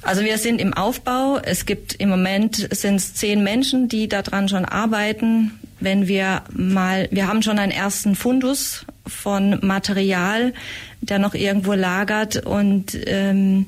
[0.02, 1.40] Also wir sind im Aufbau.
[1.44, 5.60] Es gibt im Moment sind es zehn Menschen, die daran schon arbeiten.
[5.80, 10.54] Wenn wir mal, wir haben schon einen ersten Fundus von Material,
[11.02, 13.66] der noch irgendwo lagert und ähm,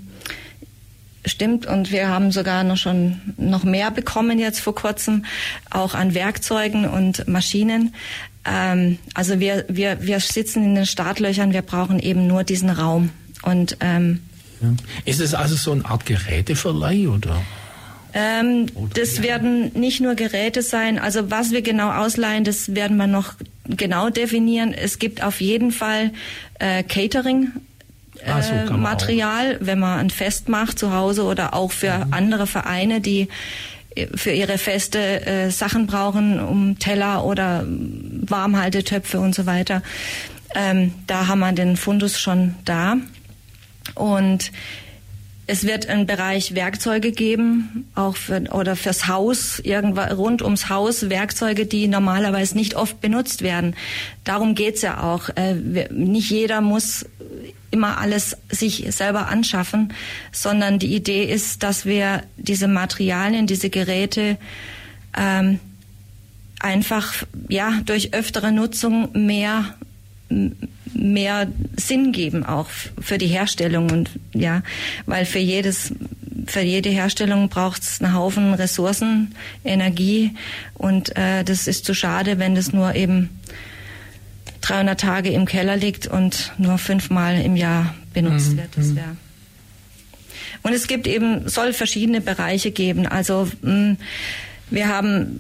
[1.28, 1.66] stimmt.
[1.66, 5.26] Und wir haben sogar noch schon noch mehr bekommen jetzt vor kurzem,
[5.70, 7.94] auch an Werkzeugen und Maschinen.
[8.46, 13.12] Ähm, also wir, wir, wir sitzen in den Startlöchern, wir brauchen eben nur diesen Raum.
[13.44, 14.22] Und ähm,
[14.62, 14.70] ja.
[15.06, 17.42] Ist es also so eine Art Geräteverleih oder?
[18.14, 20.98] Ähm, das werden nicht nur Geräte sein.
[20.98, 23.34] Also was wir genau ausleihen, das werden wir noch
[23.66, 24.74] genau definieren.
[24.74, 26.12] Es gibt auf jeden Fall
[26.60, 27.52] äh, Catering.
[28.26, 32.14] Ah, so äh, Material, wenn man ein Fest macht zu Hause oder auch für mhm.
[32.14, 33.28] andere Vereine, die
[33.96, 39.82] äh, für ihre Feste äh, Sachen brauchen, um Teller oder Warmhaltetöpfe und so weiter.
[40.56, 42.98] Ähm, da haben wir den Fundus schon da.
[43.96, 44.52] Und
[45.50, 51.10] es wird einen Bereich Werkzeuge geben, auch für, oder fürs Haus, irgendwann rund ums Haus,
[51.10, 53.76] Werkzeuge, die normalerweise nicht oft benutzt werden.
[54.26, 55.30] Darum geht's ja auch.
[55.36, 55.56] Äh,
[55.90, 57.06] nicht jeder muss
[57.72, 59.94] immer alles sich selber anschaffen,
[60.32, 64.38] sondern die Idee ist, dass wir diese Materialien, diese Geräte
[65.18, 65.60] ähm,
[66.60, 69.76] einfach ja durch öftere Nutzung mehr
[70.94, 72.68] mehr Sinn geben auch
[73.00, 74.62] für die Herstellung und ja,
[75.06, 75.94] weil für jedes
[76.46, 80.34] für jede Herstellung braucht es einen Haufen Ressourcen, Energie
[80.74, 83.30] und äh, das ist zu schade, wenn das nur eben
[84.68, 88.58] 300 Tage im Keller liegt und nur fünfmal im Jahr benutzt mhm.
[88.58, 88.70] wird.
[88.76, 88.96] Das mhm.
[88.96, 89.18] wäre
[90.64, 93.08] und es gibt eben, soll verschiedene Bereiche geben.
[93.08, 93.96] Also mh,
[94.70, 95.40] wir haben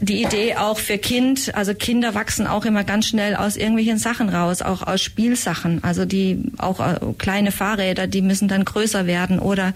[0.00, 4.28] die Idee auch für Kind, also Kinder wachsen auch immer ganz schnell aus irgendwelchen Sachen
[4.28, 5.82] raus, auch aus Spielsachen.
[5.82, 9.74] Also die auch äh, kleine Fahrräder, die müssen dann größer werden oder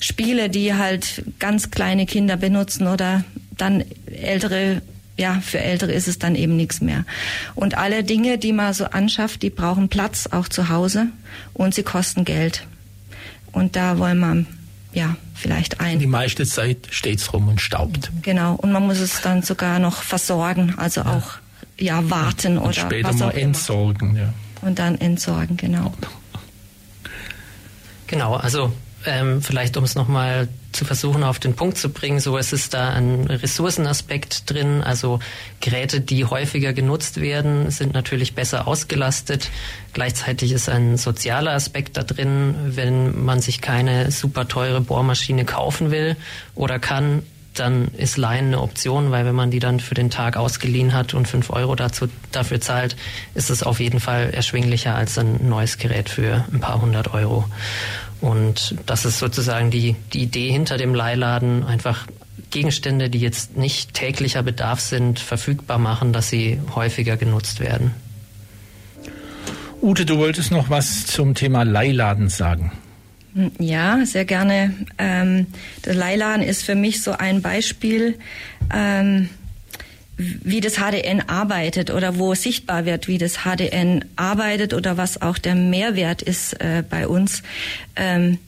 [0.00, 3.24] Spiele, die halt ganz kleine Kinder benutzen oder
[3.56, 4.82] dann ältere
[5.16, 7.04] ja, für Ältere ist es dann eben nichts mehr.
[7.54, 11.06] Und alle Dinge, die man so anschafft, die brauchen Platz auch zu Hause
[11.52, 12.66] und sie kosten Geld.
[13.52, 14.44] Und da wollen wir
[14.92, 15.98] ja, vielleicht ein.
[15.98, 18.10] Die meiste Zeit steht es rum und staubt.
[18.22, 21.16] Genau, und man muss es dann sogar noch versorgen, also ja.
[21.16, 21.34] auch
[21.78, 24.32] ja warten und oder später mal entsorgen, ja.
[24.62, 25.92] Und dann entsorgen, genau.
[28.06, 28.72] Genau, also
[29.06, 32.68] ähm, vielleicht um es nochmal zu versuchen auf den Punkt zu bringen, so ist es
[32.68, 34.82] da ein Ressourcenaspekt drin.
[34.82, 35.20] Also
[35.60, 39.50] Geräte, die häufiger genutzt werden, sind natürlich besser ausgelastet.
[39.92, 45.90] Gleichzeitig ist ein sozialer Aspekt da drin, wenn man sich keine super teure Bohrmaschine kaufen
[45.90, 46.16] will
[46.54, 47.22] oder kann,
[47.54, 51.14] dann ist Leihen eine Option, weil wenn man die dann für den Tag ausgeliehen hat
[51.14, 52.96] und fünf Euro dazu, dafür zahlt,
[53.34, 57.44] ist es auf jeden Fall erschwinglicher als ein neues Gerät für ein paar hundert Euro.
[58.24, 62.06] Und das ist sozusagen die, die Idee hinter dem Leihladen, einfach
[62.50, 67.90] Gegenstände, die jetzt nicht täglicher Bedarf sind, verfügbar machen, dass sie häufiger genutzt werden.
[69.82, 72.72] Ute, du wolltest noch was zum Thema Leihladen sagen.
[73.58, 74.72] Ja, sehr gerne.
[74.96, 75.48] Ähm,
[75.84, 78.18] der Leihladen ist für mich so ein Beispiel.
[78.72, 79.28] Ähm,
[80.16, 85.38] wie das HDN arbeitet oder wo sichtbar wird, wie das HDN arbeitet oder was auch
[85.38, 87.42] der Mehrwert ist äh, bei uns.
[87.96, 88.38] Ähm,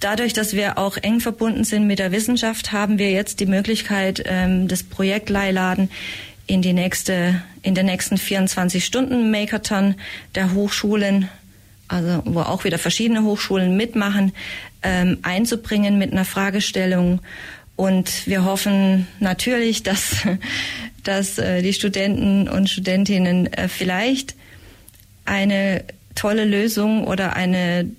[0.00, 4.22] dadurch, dass wir auch eng verbunden sind mit der Wissenschaft, haben wir jetzt die Möglichkeit,
[4.24, 5.90] ähm, das Projekt Leihladen
[6.46, 9.94] in die nächste, in den nächsten 24 Stunden Makerton
[10.34, 11.28] der Hochschulen,
[11.88, 14.32] also wo auch wieder verschiedene Hochschulen mitmachen,
[14.82, 17.20] ähm, einzubringen mit einer Fragestellung
[17.82, 20.18] und wir hoffen natürlich, dass,
[21.02, 24.36] dass äh, die Studenten und Studentinnen äh, vielleicht
[25.24, 25.82] eine
[26.14, 27.90] tolle Lösung oder eine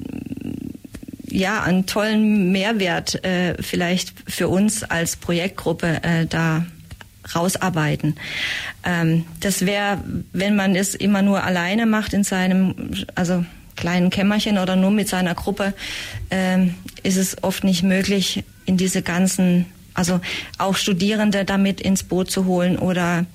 [1.27, 6.65] ja einen tollen Mehrwert äh, vielleicht für uns als Projektgruppe da
[7.35, 8.15] rausarbeiten.
[8.85, 12.75] Ähm, das wäre, wenn man es immer nur alleine macht in seinem,
[13.15, 13.43] also
[13.75, 15.73] kleinen Kämmerchen oder nur mit seiner Gruppe,
[16.29, 20.19] ähm, ist es oft nicht möglich, in diese ganzen also
[20.57, 23.25] auch Studierende damit ins Boot zu holen oder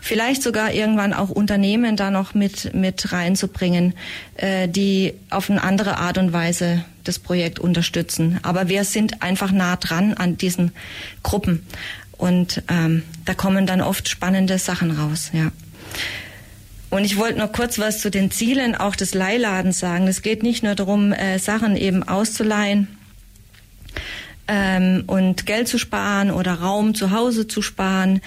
[0.00, 3.94] vielleicht sogar irgendwann auch Unternehmen da noch mit, mit reinzubringen,
[4.36, 8.38] äh, die auf eine andere Art und Weise das Projekt unterstützen.
[8.42, 10.72] Aber wir sind einfach nah dran an diesen
[11.22, 11.66] Gruppen
[12.12, 15.50] und ähm, da kommen dann oft spannende Sachen raus, ja.
[16.90, 20.06] Und ich wollte noch kurz was zu den Zielen auch des Leihladens sagen.
[20.06, 22.86] Es geht nicht nur darum, äh, Sachen eben auszuleihen,
[24.48, 28.20] ähm, und Geld zu sparen oder Raum zu Hause zu sparen.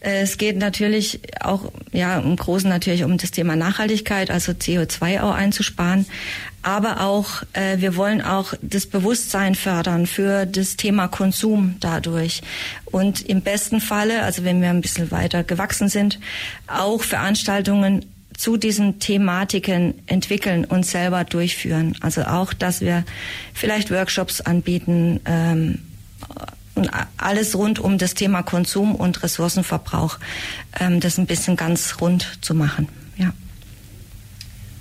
[0.00, 5.20] Äh, es geht natürlich auch, ja, im Großen natürlich um das Thema Nachhaltigkeit, also CO2
[5.20, 6.06] auch einzusparen.
[6.62, 12.40] Aber auch, äh, wir wollen auch das Bewusstsein fördern für das Thema Konsum dadurch.
[12.86, 16.18] Und im besten Falle, also wenn wir ein bisschen weiter gewachsen sind,
[16.66, 18.06] auch Veranstaltungen
[18.36, 21.96] zu diesen Thematiken entwickeln und selber durchführen.
[22.00, 23.04] Also auch, dass wir
[23.52, 25.78] vielleicht Workshops anbieten, ähm,
[26.74, 30.18] und alles rund um das Thema Konsum und Ressourcenverbrauch,
[30.80, 32.88] ähm, das ein bisschen ganz rund zu machen.
[33.16, 33.32] Ja.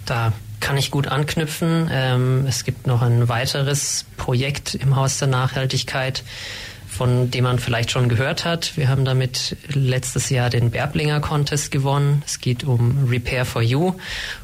[0.06, 1.90] Da kann ich gut anknüpfen.
[1.92, 6.24] Ähm, es gibt noch ein weiteres Projekt im Haus der Nachhaltigkeit,
[6.94, 8.78] von dem man vielleicht schon gehört hat.
[8.78, 12.22] Wir haben damit letztes Jahr den Berblinger Contest gewonnen.
[12.26, 13.94] Es geht um Repair for You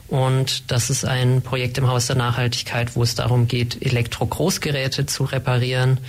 [0.07, 5.23] und das ist ein Projekt im Haus der Nachhaltigkeit, wo es darum geht, Elektro-Großgeräte zu
[5.23, 5.99] reparieren.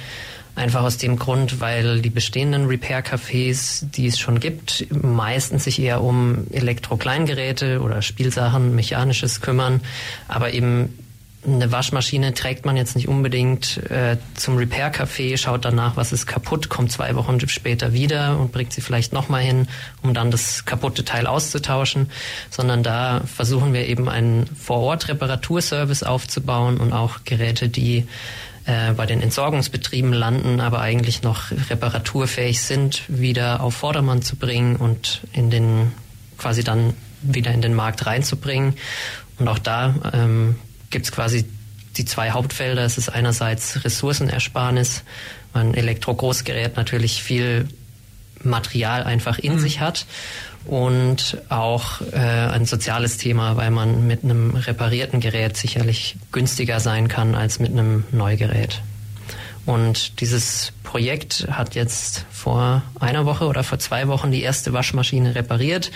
[0.57, 6.03] Einfach aus dem Grund, weil die bestehenden Repair-Cafés, die es schon gibt, meistens sich eher
[6.03, 9.81] um Elektro-Kleingeräte oder Spielsachen, Mechanisches kümmern,
[10.27, 10.93] aber eben
[11.47, 16.69] eine Waschmaschine trägt man jetzt nicht unbedingt äh, zum Repair-Café, schaut danach, was ist kaputt,
[16.69, 19.67] kommt zwei Wochen später wieder und bringt sie vielleicht nochmal hin,
[20.03, 22.11] um dann das kaputte Teil auszutauschen,
[22.51, 28.07] sondern da versuchen wir eben einen Vor-Ort-Reparaturservice aufzubauen und auch Geräte, die
[28.67, 34.77] äh, bei den Entsorgungsbetrieben landen, aber eigentlich noch reparaturfähig sind, wieder auf Vordermann zu bringen
[34.77, 35.93] und in den
[36.37, 38.75] quasi dann wieder in den Markt reinzubringen.
[39.39, 40.57] Und auch da ähm,
[40.91, 41.45] gibt es quasi
[41.97, 42.85] die zwei Hauptfelder.
[42.85, 45.03] Es ist einerseits Ressourcenersparnis,
[45.53, 47.69] weil ein Elektro-Großgerät natürlich viel
[48.43, 49.59] Material einfach in mhm.
[49.59, 50.07] sich hat
[50.65, 57.09] und auch äh, ein soziales Thema, weil man mit einem reparierten Gerät sicherlich günstiger sein
[57.09, 58.83] kann als mit einem Neugerät.
[59.67, 65.35] Und dieses Projekt hat jetzt vor einer Woche oder vor zwei Wochen die erste Waschmaschine
[65.35, 65.91] repariert,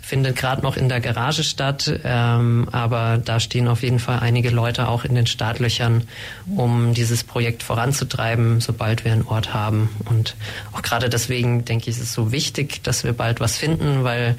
[0.00, 4.50] findet gerade noch in der Garage statt, ähm, aber da stehen auf jeden Fall einige
[4.50, 6.06] Leute auch in den Startlöchern,
[6.54, 9.88] um dieses Projekt voranzutreiben, sobald wir einen Ort haben.
[10.04, 10.36] Und
[10.72, 14.36] auch gerade deswegen denke ich, ist es so wichtig, dass wir bald was finden, weil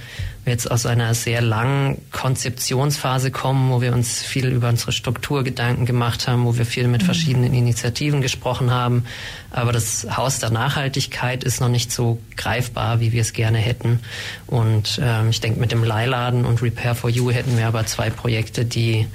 [0.47, 5.43] wir jetzt aus einer sehr langen Konzeptionsphase kommen, wo wir uns viel über unsere Struktur
[5.43, 7.05] Gedanken gemacht haben, wo wir viel mit mhm.
[7.05, 9.03] verschiedenen Initiativen gesprochen haben.
[9.51, 13.99] Aber das Haus der Nachhaltigkeit ist noch nicht so greifbar, wie wir es gerne hätten.
[14.47, 18.09] Und ähm, ich denke, mit dem Leihladen und Repair for You hätten wir aber zwei
[18.09, 19.05] Projekte, die,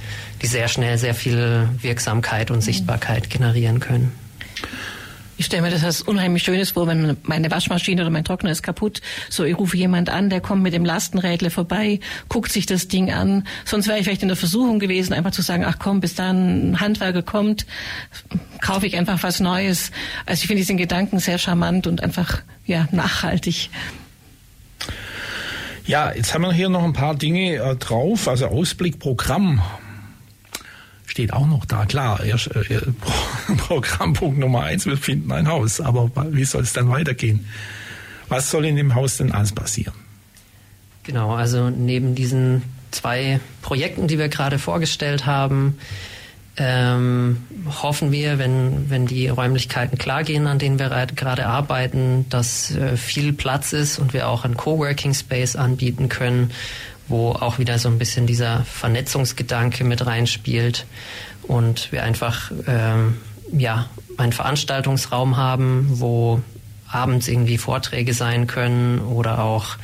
[0.41, 4.11] die sehr schnell sehr viel Wirksamkeit und Sichtbarkeit generieren können.
[5.37, 8.61] Ich stelle mir das als unheimlich Schönes vor, wenn meine Waschmaschine oder mein Trockner ist
[8.61, 9.01] kaputt.
[9.29, 13.11] So, ich rufe jemand an, der kommt mit dem Lastenrädle vorbei, guckt sich das Ding
[13.11, 13.47] an.
[13.65, 16.71] Sonst wäre ich vielleicht in der Versuchung gewesen, einfach zu sagen, ach komm, bis dann
[16.71, 17.65] ein Handwerker kommt,
[18.61, 19.91] kaufe ich einfach was Neues.
[20.25, 23.69] Also ich finde diesen Gedanken sehr charmant und einfach, ja, nachhaltig.
[25.85, 28.27] Ja, jetzt haben wir hier noch ein paar Dinge äh, drauf.
[28.27, 29.61] Also Ausblickprogramm
[31.05, 31.85] steht auch noch da.
[31.85, 32.81] Klar, erst, äh,
[33.57, 35.81] Programmpunkt Nummer eins, wir finden ein Haus.
[35.81, 37.47] Aber wie soll es dann weitergehen?
[38.29, 39.93] Was soll in dem Haus denn alles passieren?
[41.03, 45.77] Genau, also neben diesen zwei Projekten, die wir gerade vorgestellt haben,
[46.55, 47.37] ähm,
[47.81, 52.95] hoffen wir, wenn, wenn die Räumlichkeiten klar gehen, an denen wir gerade arbeiten, dass äh,
[52.95, 56.51] viel Platz ist und wir auch einen Coworking Space anbieten können,
[57.07, 60.85] wo auch wieder so ein bisschen dieser Vernetzungsgedanke mit reinspielt
[61.43, 63.17] und wir einfach ähm,
[63.51, 66.41] ja einen Veranstaltungsraum haben, wo
[66.87, 69.77] abends irgendwie Vorträge sein können oder auch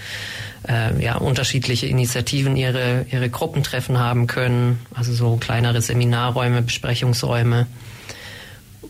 [0.68, 7.68] äh, ja, unterschiedliche Initiativen ihre, ihre Gruppentreffen haben können, also so kleinere Seminarräume, Besprechungsräume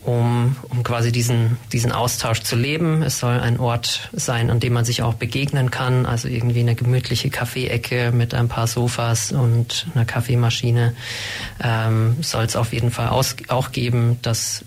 [0.04, 3.02] um, um quasi diesen, diesen Austausch zu leben.
[3.02, 6.74] Es soll ein Ort sein, an dem man sich auch begegnen kann, also irgendwie eine
[6.74, 10.94] gemütliche Kaffeeecke mit ein paar Sofas und einer Kaffeemaschine.
[11.62, 14.64] Ähm, soll es auf jeden Fall aus, auch geben, dass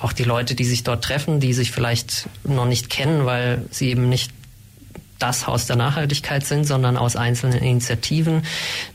[0.00, 3.88] auch die Leute, die sich dort treffen, die sich vielleicht noch nicht kennen, weil sie
[3.88, 4.32] eben nicht
[5.22, 8.42] das Haus der Nachhaltigkeit sind, sondern aus einzelnen Initiativen,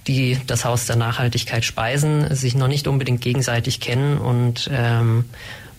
[0.08, 5.24] die das Haus der Nachhaltigkeit speisen, sich noch nicht unbedingt gegenseitig kennen und ähm,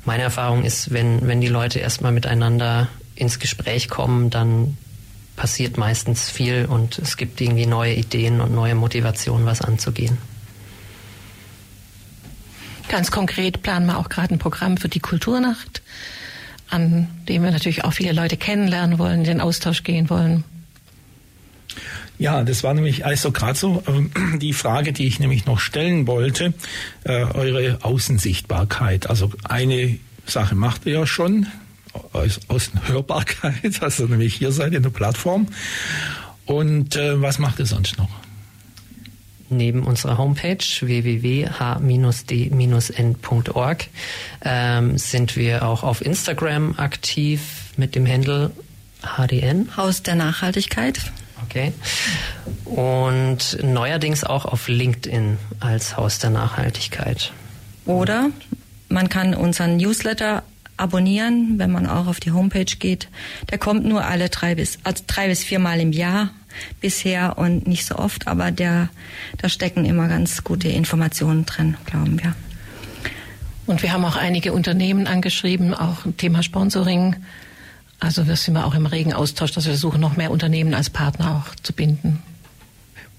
[0.09, 4.79] meine Erfahrung ist, wenn, wenn die Leute erstmal miteinander ins Gespräch kommen, dann
[5.37, 10.17] passiert meistens viel und es gibt irgendwie neue Ideen und neue Motivationen, was anzugehen.
[12.89, 15.83] Ganz konkret planen wir auch gerade ein Programm für die Kulturnacht,
[16.71, 20.43] an dem wir natürlich auch viele Leute kennenlernen wollen, in den Austausch gehen wollen.
[22.19, 26.07] Ja, das war nämlich also gerade so äh, die Frage, die ich nämlich noch stellen
[26.07, 26.53] wollte,
[27.05, 29.09] äh, eure Außensichtbarkeit.
[29.09, 31.47] Also eine Sache macht ihr ja schon,
[32.49, 35.47] Außenhörbarkeit, also nämlich hier seid ihr eine Plattform.
[36.45, 38.11] Und äh, was macht ihr sonst noch?
[39.51, 41.49] Neben unserer Homepage www.h-d-n.org
[44.45, 47.41] ähm, sind wir auch auf Instagram aktiv
[47.77, 48.51] mit dem Handle
[49.03, 49.75] HDN.
[49.77, 51.13] Haus der Nachhaltigkeit.
[51.49, 51.73] Okay.
[52.67, 57.33] Und neuerdings auch auf LinkedIn als Haus der Nachhaltigkeit.
[57.87, 58.29] Oder
[58.91, 60.43] man kann unseren Newsletter
[60.77, 63.09] abonnieren, wenn man auch auf die Homepage geht.
[63.51, 66.31] Der kommt nur alle drei bis, also drei bis viermal im Jahr
[66.81, 68.91] bisher und nicht so oft, aber der,
[69.39, 72.35] da stecken immer ganz gute Informationen drin, glauben wir.
[73.67, 77.17] Und wir haben auch einige Unternehmen angeschrieben, auch Thema Sponsoring.
[78.01, 80.91] Also wir sind wir auch im regen Austausch, dass wir versuchen, noch mehr Unternehmen als
[80.91, 82.23] Partner auch zu binden.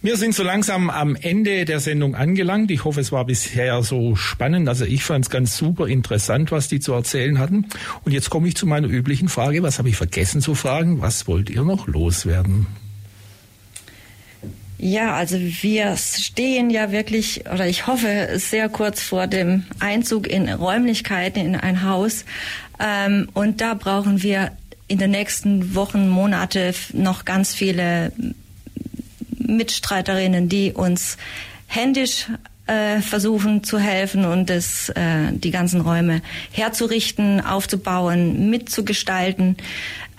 [0.02, 2.72] Wir sind so langsam am Ende der Sendung angelangt.
[2.72, 4.70] Ich hoffe, es war bisher so spannend.
[4.70, 7.66] Also ich fand es ganz super interessant, was die zu erzählen hatten.
[8.06, 9.62] Und jetzt komme ich zu meiner üblichen Frage.
[9.62, 11.02] Was habe ich vergessen zu fragen?
[11.02, 12.68] Was wollt ihr noch loswerden?
[14.78, 20.48] Ja, also wir stehen ja wirklich, oder ich hoffe, sehr kurz vor dem Einzug in
[20.48, 22.24] Räumlichkeiten in ein Haus.
[22.80, 24.54] Ähm, und da brauchen wir
[24.90, 28.12] in den nächsten Wochen, Monate noch ganz viele
[29.38, 31.18] Mitstreiterinnen, die uns
[31.68, 32.28] händisch
[32.66, 36.22] äh, versuchen zu helfen und das, äh, die ganzen Räume
[36.52, 39.58] herzurichten, aufzubauen, mitzugestalten,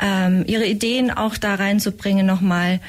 [0.01, 2.81] ähm, ihre Ideen auch da reinzubringen nochmal.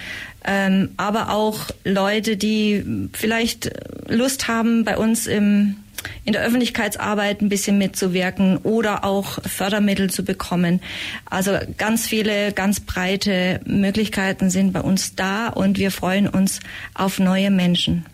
[0.43, 3.71] Ähm, aber auch Leute, die vielleicht
[4.07, 5.75] Lust haben, bei uns im
[6.23, 10.81] in der Öffentlichkeitsarbeit ein bisschen mitzuwirken oder auch Fördermittel zu bekommen.
[11.29, 16.59] Also ganz viele, ganz breite Möglichkeiten sind bei uns da und wir freuen uns
[16.93, 18.05] auf neue Menschen.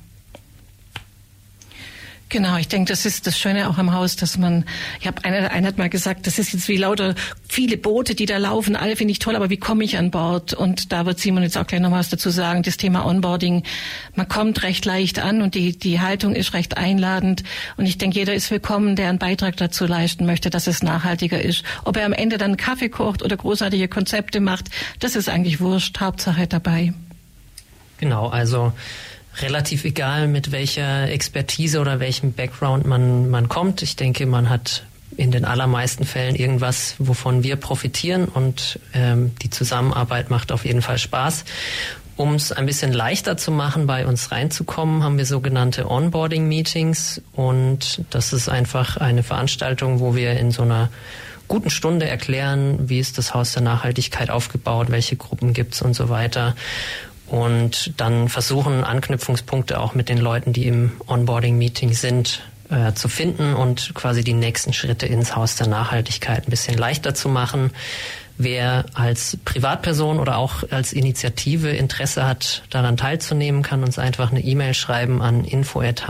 [2.29, 4.65] Genau, ich denke, das ist das Schöne auch am Haus, dass man,
[4.99, 7.15] ich habe einer, einer hat mal gesagt, das ist jetzt wie lauter
[7.47, 10.53] viele Boote, die da laufen, alle finde ich toll, aber wie komme ich an Bord?
[10.53, 13.63] Und da wird Simon jetzt auch gleich noch was dazu sagen, das Thema Onboarding,
[14.15, 17.43] man kommt recht leicht an und die, die Haltung ist recht einladend
[17.77, 21.41] und ich denke, jeder ist willkommen, der einen Beitrag dazu leisten möchte, dass es nachhaltiger
[21.41, 21.63] ist.
[21.85, 24.65] Ob er am Ende dann Kaffee kocht oder großartige Konzepte macht,
[24.99, 26.93] das ist eigentlich wurscht, Hauptsache dabei.
[27.99, 28.73] Genau, also
[29.41, 33.81] relativ egal, mit welcher Expertise oder welchem Background man, man kommt.
[33.81, 34.83] Ich denke, man hat
[35.15, 40.81] in den allermeisten Fällen irgendwas, wovon wir profitieren und ähm, die Zusammenarbeit macht auf jeden
[40.81, 41.45] Fall Spaß.
[42.17, 48.01] Um es ein bisschen leichter zu machen, bei uns reinzukommen, haben wir sogenannte Onboarding-Meetings und
[48.09, 50.89] das ist einfach eine Veranstaltung, wo wir in so einer
[51.47, 56.09] guten Stunde erklären, wie ist das Haus der Nachhaltigkeit aufgebaut, welche Gruppen gibt's und so
[56.09, 56.55] weiter
[57.29, 63.53] und dann versuchen, Anknüpfungspunkte auch mit den Leuten, die im Onboarding-Meeting sind, äh, zu finden
[63.53, 67.71] und quasi die nächsten Schritte ins Haus der Nachhaltigkeit ein bisschen leichter zu machen.
[68.39, 74.41] Wer als Privatperson oder auch als Initiative Interesse hat, daran teilzunehmen, kann uns einfach eine
[74.41, 76.03] E-Mail schreiben an info@h-d-n.org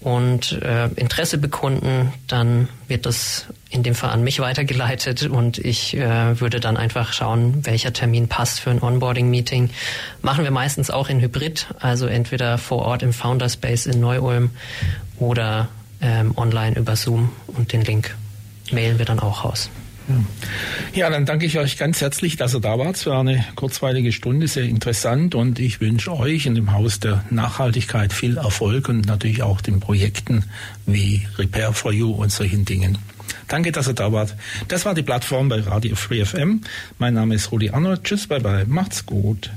[0.00, 5.96] und äh, Interesse bekunden, dann wird das in dem Fall an mich weitergeleitet und ich
[5.96, 9.70] äh, würde dann einfach schauen, welcher Termin passt für ein Onboarding-Meeting.
[10.22, 14.50] Machen wir meistens auch in Hybrid, also entweder vor Ort im Founderspace in Neu-Ulm
[15.18, 15.68] oder
[16.00, 18.14] ähm, online über Zoom und den Link
[18.70, 19.70] mailen wir dann auch raus.
[20.94, 22.96] Ja, dann danke ich euch ganz herzlich, dass ihr da wart.
[22.96, 27.24] Es war eine kurzweilige Stunde, sehr interessant und ich wünsche euch in dem Haus der
[27.30, 30.44] Nachhaltigkeit viel Erfolg und natürlich auch den Projekten
[30.86, 32.98] wie Repair for You und solchen Dingen.
[33.48, 34.34] Danke, dass ihr da wart.
[34.68, 36.62] Das war die Plattform bei Radio Free FM.
[36.98, 38.04] Mein Name ist Rudi Arnold.
[38.04, 38.64] Tschüss, bye bye.
[38.66, 39.50] Macht's gut.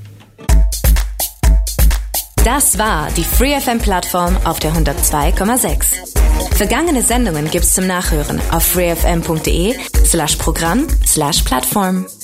[2.44, 6.56] Das war die FreeFM-Plattform auf der 102,6.
[6.56, 9.74] Vergangene Sendungen gibt's zum Nachhören auf freefm.de
[10.10, 12.19] slash Programm slash Plattform.